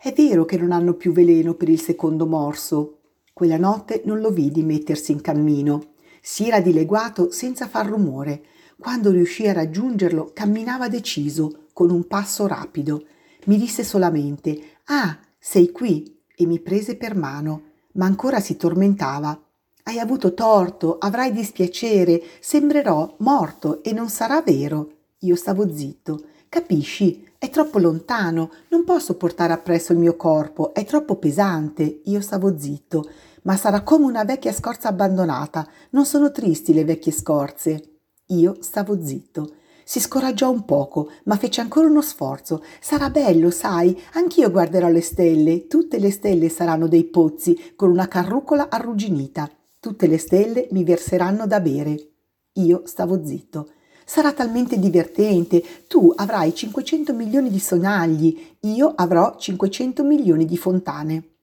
È 0.00 0.12
vero 0.12 0.44
che 0.44 0.56
non 0.56 0.70
hanno 0.70 0.94
più 0.94 1.10
veleno 1.10 1.54
per 1.54 1.68
il 1.68 1.80
secondo 1.80 2.24
morso. 2.28 3.00
Quella 3.32 3.58
notte 3.58 4.02
non 4.04 4.20
lo 4.20 4.30
vidi 4.30 4.62
mettersi 4.62 5.10
in 5.10 5.22
cammino. 5.22 5.94
Si 6.22 6.46
era 6.46 6.60
dileguato 6.60 7.32
senza 7.32 7.66
far 7.66 7.86
rumore. 7.86 8.54
Quando 8.78 9.10
riuscì 9.10 9.46
a 9.48 9.52
raggiungerlo, 9.52 10.32
camminava 10.34 10.88
deciso, 10.88 11.68
con 11.72 11.90
un 11.90 12.06
passo 12.06 12.46
rapido. 12.46 13.04
Mi 13.46 13.56
disse 13.56 13.84
solamente: 13.84 14.78
Ah, 14.86 15.18
sei 15.38 15.70
qui! 15.70 16.14
e 16.36 16.46
mi 16.46 16.60
prese 16.60 16.96
per 16.96 17.16
mano, 17.16 17.62
ma 17.92 18.04
ancora 18.04 18.40
si 18.40 18.56
tormentava. 18.56 19.40
Hai 19.84 19.98
avuto 19.98 20.34
torto, 20.34 20.98
avrai 20.98 21.32
dispiacere, 21.32 22.22
sembrerò 22.40 23.16
morto 23.20 23.82
e 23.82 23.92
non 23.92 24.10
sarà 24.10 24.42
vero. 24.42 24.92
Io 25.20 25.34
stavo 25.34 25.74
zitto. 25.74 26.24
Capisci? 26.48 27.26
È 27.38 27.48
troppo 27.48 27.78
lontano, 27.78 28.50
non 28.68 28.84
posso 28.84 29.16
portare 29.16 29.52
appresso 29.52 29.92
il 29.92 29.98
mio 29.98 30.16
corpo, 30.16 30.74
è 30.74 30.84
troppo 30.84 31.16
pesante. 31.16 32.00
Io 32.04 32.20
stavo 32.20 32.58
zitto, 32.58 33.08
ma 33.42 33.56
sarà 33.56 33.82
come 33.82 34.04
una 34.04 34.24
vecchia 34.24 34.52
scorza 34.52 34.88
abbandonata. 34.88 35.66
Non 35.90 36.04
sono 36.04 36.30
tristi 36.30 36.74
le 36.74 36.84
vecchie 36.84 37.12
scorze. 37.12 37.95
Io 38.30 38.56
stavo 38.60 39.02
zitto. 39.04 39.54
Si 39.84 40.00
scoraggiò 40.00 40.50
un 40.50 40.64
poco, 40.64 41.12
ma 41.24 41.36
fece 41.36 41.60
ancora 41.60 41.86
uno 41.86 42.02
sforzo. 42.02 42.64
Sarà 42.80 43.08
bello, 43.08 43.50
sai, 43.50 43.96
anch'io 44.14 44.50
guarderò 44.50 44.88
le 44.88 45.00
stelle. 45.00 45.68
Tutte 45.68 46.00
le 46.00 46.10
stelle 46.10 46.48
saranno 46.48 46.88
dei 46.88 47.04
pozzi 47.04 47.74
con 47.76 47.90
una 47.90 48.08
carrucola 48.08 48.68
arrugginita. 48.68 49.48
Tutte 49.78 50.08
le 50.08 50.18
stelle 50.18 50.66
mi 50.72 50.82
verseranno 50.82 51.46
da 51.46 51.60
bere. 51.60 52.08
Io 52.54 52.82
stavo 52.86 53.24
zitto. 53.24 53.70
Sarà 54.04 54.32
talmente 54.32 54.76
divertente. 54.76 55.62
Tu 55.86 56.12
avrai 56.16 56.52
500 56.52 57.12
milioni 57.12 57.48
di 57.48 57.60
sonagli, 57.60 58.56
io 58.62 58.92
avrò 58.96 59.36
500 59.36 60.02
milioni 60.02 60.46
di 60.46 60.56
fontane. 60.56 61.34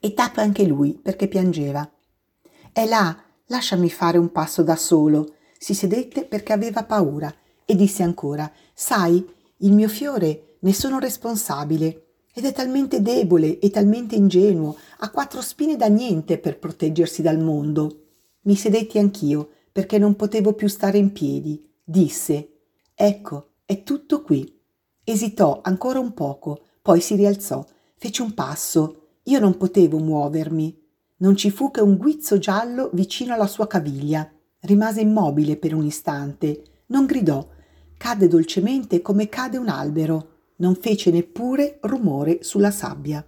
E 0.00 0.14
tacque 0.14 0.42
anche 0.42 0.64
lui 0.64 0.98
perché 1.00 1.28
piangeva. 1.28 1.88
È 2.72 2.84
là, 2.86 3.16
lasciami 3.46 3.88
fare 3.88 4.18
un 4.18 4.32
passo 4.32 4.64
da 4.64 4.74
solo. 4.74 5.34
Si 5.58 5.74
sedette 5.74 6.24
perché 6.24 6.52
aveva 6.52 6.84
paura 6.84 7.34
e 7.64 7.74
disse 7.74 8.02
ancora: 8.02 8.50
Sai, 8.72 9.24
il 9.58 9.72
mio 9.72 9.88
fiore 9.88 10.56
ne 10.60 10.72
sono 10.72 10.98
responsabile 10.98 12.04
ed 12.32 12.44
è 12.44 12.52
talmente 12.52 13.02
debole 13.02 13.58
e 13.58 13.68
talmente 13.68 14.14
ingenuo, 14.14 14.76
ha 14.98 15.10
quattro 15.10 15.40
spine 15.40 15.76
da 15.76 15.88
niente 15.88 16.38
per 16.38 16.58
proteggersi 16.60 17.20
dal 17.20 17.40
mondo. 17.40 18.04
Mi 18.42 18.54
sedetti 18.54 18.98
anch'io, 18.98 19.50
perché 19.72 19.98
non 19.98 20.14
potevo 20.14 20.52
più 20.52 20.68
stare 20.68 20.98
in 20.98 21.12
piedi. 21.12 21.68
Disse, 21.82 22.60
ecco, 22.94 23.54
è 23.64 23.82
tutto 23.82 24.22
qui. 24.22 24.56
Esitò 25.02 25.60
ancora 25.62 25.98
un 25.98 26.14
poco, 26.14 26.60
poi 26.80 27.00
si 27.00 27.16
rialzò, 27.16 27.66
fece 27.96 28.22
un 28.22 28.34
passo. 28.34 29.08
Io 29.24 29.40
non 29.40 29.56
potevo 29.56 29.98
muovermi. 29.98 30.80
Non 31.18 31.36
ci 31.36 31.50
fu 31.50 31.72
che 31.72 31.80
un 31.80 31.96
guizzo 31.96 32.38
giallo 32.38 32.90
vicino 32.92 33.34
alla 33.34 33.48
sua 33.48 33.66
caviglia. 33.66 34.30
Rimase 34.60 35.00
immobile 35.00 35.56
per 35.56 35.74
un 35.74 35.84
istante. 35.84 36.62
Non 36.86 37.06
gridò. 37.06 37.46
Cadde 37.96 38.28
dolcemente 38.28 39.00
come 39.02 39.28
cade 39.28 39.56
un 39.56 39.68
albero 39.68 40.36
non 40.56 40.74
fece 40.74 41.10
neppure 41.10 41.78
rumore 41.82 42.42
sulla 42.42 42.70
sabbia. 42.70 43.24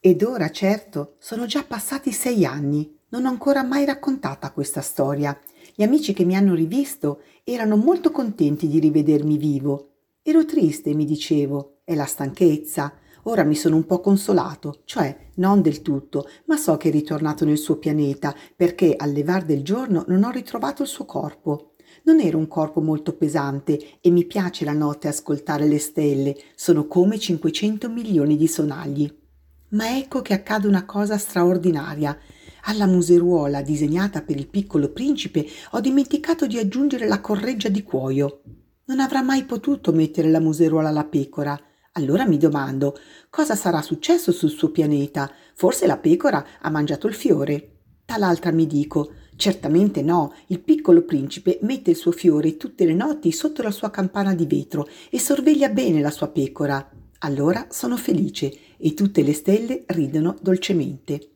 Ed 0.00 0.22
ora, 0.22 0.50
certo, 0.50 1.16
sono 1.18 1.46
già 1.46 1.64
passati 1.64 2.12
sei 2.12 2.44
anni. 2.44 2.98
Non 3.10 3.26
ho 3.26 3.28
ancora 3.28 3.62
mai 3.62 3.84
raccontata 3.84 4.50
questa 4.50 4.80
storia. 4.80 5.38
Gli 5.74 5.82
amici 5.82 6.12
che 6.12 6.24
mi 6.24 6.34
hanno 6.34 6.54
rivisto 6.54 7.22
erano 7.44 7.76
molto 7.76 8.10
contenti 8.10 8.68
di 8.68 8.78
rivedermi 8.78 9.36
vivo. 9.36 9.90
Ero 10.22 10.44
triste, 10.44 10.94
mi 10.94 11.04
dicevo, 11.04 11.80
è 11.84 11.94
la 11.94 12.06
stanchezza. 12.06 12.94
Ora 13.24 13.44
mi 13.44 13.54
sono 13.54 13.76
un 13.76 13.86
po' 13.86 14.00
consolato, 14.00 14.80
cioè 14.84 15.16
non 15.34 15.62
del 15.62 15.80
tutto, 15.80 16.28
ma 16.46 16.56
so 16.56 16.76
che 16.76 16.88
è 16.88 16.92
ritornato 16.92 17.44
nel 17.44 17.58
suo 17.58 17.76
pianeta 17.76 18.34
perché 18.56 18.96
al 18.96 19.12
levar 19.12 19.44
del 19.44 19.62
giorno 19.62 20.04
non 20.08 20.24
ho 20.24 20.30
ritrovato 20.30 20.82
il 20.82 20.88
suo 20.88 21.04
corpo. 21.04 21.74
Non 22.04 22.18
ero 22.20 22.38
un 22.38 22.48
corpo 22.48 22.80
molto 22.80 23.14
pesante 23.14 24.00
e 24.00 24.10
mi 24.10 24.24
piace 24.24 24.64
la 24.64 24.72
notte 24.72 25.06
ascoltare 25.06 25.68
le 25.68 25.78
stelle, 25.78 26.36
sono 26.56 26.86
come 26.88 27.18
500 27.18 27.88
milioni 27.88 28.36
di 28.36 28.48
sonagli. 28.48 29.20
Ma 29.68 29.96
ecco 29.96 30.20
che 30.20 30.34
accade 30.34 30.66
una 30.66 30.84
cosa 30.84 31.16
straordinaria. 31.16 32.18
Alla 32.64 32.86
museruola 32.86 33.62
disegnata 33.62 34.22
per 34.22 34.36
il 34.36 34.48
piccolo 34.48 34.90
principe 34.90 35.46
ho 35.72 35.80
dimenticato 35.80 36.46
di 36.46 36.58
aggiungere 36.58 37.06
la 37.06 37.20
correggia 37.20 37.68
di 37.68 37.82
cuoio. 37.84 38.42
Non 38.86 38.98
avrà 38.98 39.22
mai 39.22 39.44
potuto 39.44 39.92
mettere 39.92 40.28
la 40.28 40.40
museruola 40.40 40.88
alla 40.88 41.04
pecora. 41.04 41.58
Allora 41.92 42.26
mi 42.26 42.38
domando 42.38 42.98
cosa 43.28 43.54
sarà 43.54 43.82
successo 43.82 44.32
sul 44.32 44.48
suo 44.48 44.70
pianeta. 44.70 45.30
Forse 45.54 45.86
la 45.86 45.98
pecora 45.98 46.44
ha 46.60 46.70
mangiato 46.70 47.06
il 47.06 47.14
fiore. 47.14 47.80
Tal'altra 48.06 48.50
mi 48.50 48.66
dico 48.66 49.12
Certamente 49.36 50.02
no, 50.02 50.34
il 50.46 50.60
piccolo 50.60 51.02
principe 51.02 51.58
mette 51.62 51.90
il 51.90 51.96
suo 51.96 52.12
fiore 52.12 52.56
tutte 52.56 52.84
le 52.84 52.94
notti 52.94 53.32
sotto 53.32 53.62
la 53.62 53.70
sua 53.70 53.90
campana 53.90 54.34
di 54.34 54.46
vetro 54.46 54.88
e 55.10 55.18
sorveglia 55.18 55.68
bene 55.68 56.00
la 56.00 56.10
sua 56.10 56.28
pecora. 56.28 56.90
Allora 57.20 57.66
sono 57.70 57.96
felice 57.96 58.76
e 58.78 58.94
tutte 58.94 59.22
le 59.22 59.32
stelle 59.32 59.84
ridono 59.88 60.36
dolcemente. 60.40 61.30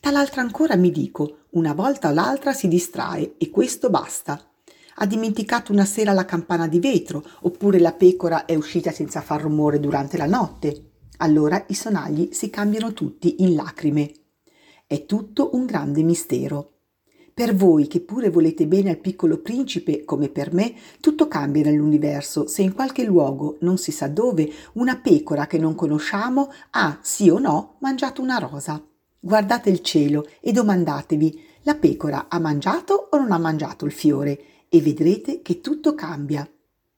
Tal'altra 0.00 0.40
ancora 0.40 0.76
mi 0.76 0.90
dico, 0.90 1.46
una 1.50 1.74
volta 1.74 2.08
o 2.08 2.12
l'altra 2.12 2.52
si 2.52 2.68
distrae 2.68 3.34
e 3.38 3.50
questo 3.50 3.90
basta. 3.90 4.51
Ha 4.96 5.06
dimenticato 5.06 5.72
una 5.72 5.84
sera 5.84 6.12
la 6.12 6.24
campana 6.24 6.68
di 6.68 6.78
vetro, 6.78 7.24
oppure 7.40 7.78
la 7.78 7.92
pecora 7.92 8.44
è 8.44 8.54
uscita 8.54 8.90
senza 8.90 9.20
far 9.20 9.40
rumore 9.40 9.80
durante 9.80 10.16
la 10.16 10.26
notte. 10.26 10.90
Allora 11.18 11.64
i 11.68 11.74
sonagli 11.74 12.30
si 12.32 12.50
cambiano 12.50 12.92
tutti 12.92 13.42
in 13.42 13.54
lacrime. 13.54 14.10
È 14.86 15.06
tutto 15.06 15.50
un 15.54 15.66
grande 15.66 16.02
mistero. 16.02 16.72
Per 17.34 17.54
voi 17.54 17.86
che 17.86 18.00
pure 18.00 18.28
volete 18.28 18.66
bene 18.66 18.90
al 18.90 18.98
piccolo 18.98 19.38
principe, 19.38 20.04
come 20.04 20.28
per 20.28 20.52
me, 20.52 20.74
tutto 21.00 21.28
cambia 21.28 21.62
nell'universo 21.62 22.46
se 22.46 22.60
in 22.60 22.74
qualche 22.74 23.04
luogo, 23.04 23.56
non 23.60 23.78
si 23.78 23.90
sa 23.90 24.08
dove, 24.08 24.52
una 24.74 24.96
pecora 24.96 25.46
che 25.46 25.56
non 25.56 25.74
conosciamo 25.74 26.52
ha, 26.72 26.98
sì 27.00 27.30
o 27.30 27.38
no, 27.38 27.76
mangiato 27.78 28.20
una 28.20 28.36
rosa. 28.36 28.84
Guardate 29.18 29.70
il 29.70 29.80
cielo 29.80 30.26
e 30.40 30.52
domandatevi, 30.52 31.40
la 31.62 31.74
pecora 31.76 32.26
ha 32.28 32.38
mangiato 32.38 33.08
o 33.10 33.16
non 33.16 33.32
ha 33.32 33.38
mangiato 33.38 33.86
il 33.86 33.92
fiore? 33.92 34.38
E 34.74 34.80
vedrete 34.80 35.42
che 35.42 35.60
tutto 35.60 35.94
cambia. 35.94 36.50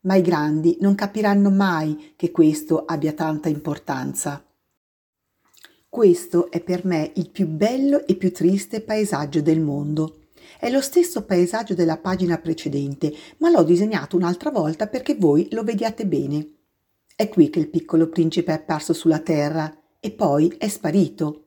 Ma 0.02 0.14
i 0.14 0.22
grandi 0.22 0.76
non 0.80 0.94
capiranno 0.94 1.50
mai 1.50 2.12
che 2.14 2.30
questo 2.30 2.84
abbia 2.84 3.14
tanta 3.14 3.48
importanza. 3.48 4.46
Questo 5.88 6.52
è 6.52 6.62
per 6.62 6.84
me 6.84 7.10
il 7.16 7.30
più 7.30 7.48
bello 7.48 8.06
e 8.06 8.14
più 8.14 8.30
triste 8.30 8.80
paesaggio 8.80 9.40
del 9.40 9.60
mondo. 9.60 10.26
È 10.56 10.70
lo 10.70 10.80
stesso 10.80 11.24
paesaggio 11.24 11.74
della 11.74 11.96
pagina 11.96 12.38
precedente, 12.38 13.12
ma 13.38 13.50
l'ho 13.50 13.64
disegnato 13.64 14.14
un'altra 14.14 14.52
volta 14.52 14.86
perché 14.86 15.16
voi 15.16 15.48
lo 15.50 15.64
vediate 15.64 16.06
bene. 16.06 16.48
È 17.16 17.28
qui 17.28 17.50
che 17.50 17.58
il 17.58 17.70
piccolo 17.70 18.08
principe 18.08 18.52
è 18.52 18.54
apparso 18.54 18.92
sulla 18.92 19.18
terra 19.18 19.76
e 19.98 20.12
poi 20.12 20.54
è 20.58 20.68
sparito. 20.68 21.46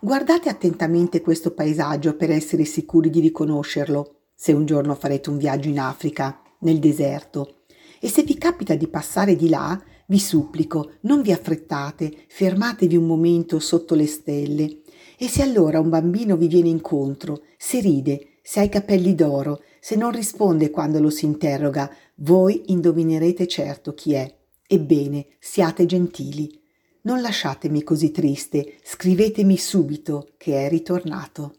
Guardate 0.00 0.48
attentamente 0.48 1.20
questo 1.20 1.52
paesaggio 1.52 2.16
per 2.16 2.32
essere 2.32 2.64
sicuri 2.64 3.10
di 3.10 3.20
riconoscerlo, 3.20 4.17
se 4.40 4.52
un 4.52 4.66
giorno 4.66 4.94
farete 4.94 5.30
un 5.30 5.36
viaggio 5.36 5.68
in 5.68 5.80
Africa, 5.80 6.40
nel 6.60 6.78
deserto. 6.78 7.62
E 7.98 8.08
se 8.08 8.22
vi 8.22 8.38
capita 8.38 8.76
di 8.76 8.86
passare 8.86 9.34
di 9.34 9.48
là, 9.48 9.82
vi 10.06 10.20
supplico, 10.20 10.92
non 11.00 11.22
vi 11.22 11.32
affrettate, 11.32 12.12
fermatevi 12.28 12.94
un 12.96 13.04
momento 13.04 13.58
sotto 13.58 13.96
le 13.96 14.06
stelle. 14.06 14.82
E 15.18 15.26
se 15.26 15.42
allora 15.42 15.80
un 15.80 15.88
bambino 15.88 16.36
vi 16.36 16.46
viene 16.46 16.68
incontro, 16.68 17.42
se 17.56 17.80
ride, 17.80 18.34
se 18.40 18.60
ha 18.60 18.62
i 18.62 18.68
capelli 18.68 19.16
d'oro, 19.16 19.60
se 19.80 19.96
non 19.96 20.12
risponde 20.12 20.70
quando 20.70 21.00
lo 21.00 21.10
si 21.10 21.24
interroga, 21.24 21.92
voi 22.18 22.62
indovinerete 22.66 23.48
certo 23.48 23.92
chi 23.92 24.12
è. 24.12 24.32
Ebbene, 24.68 25.26
siate 25.40 25.84
gentili. 25.84 26.62
Non 27.00 27.20
lasciatemi 27.20 27.82
così 27.82 28.12
triste, 28.12 28.74
scrivetemi 28.84 29.56
subito 29.56 30.28
che 30.36 30.64
è 30.64 30.68
ritornato. 30.68 31.54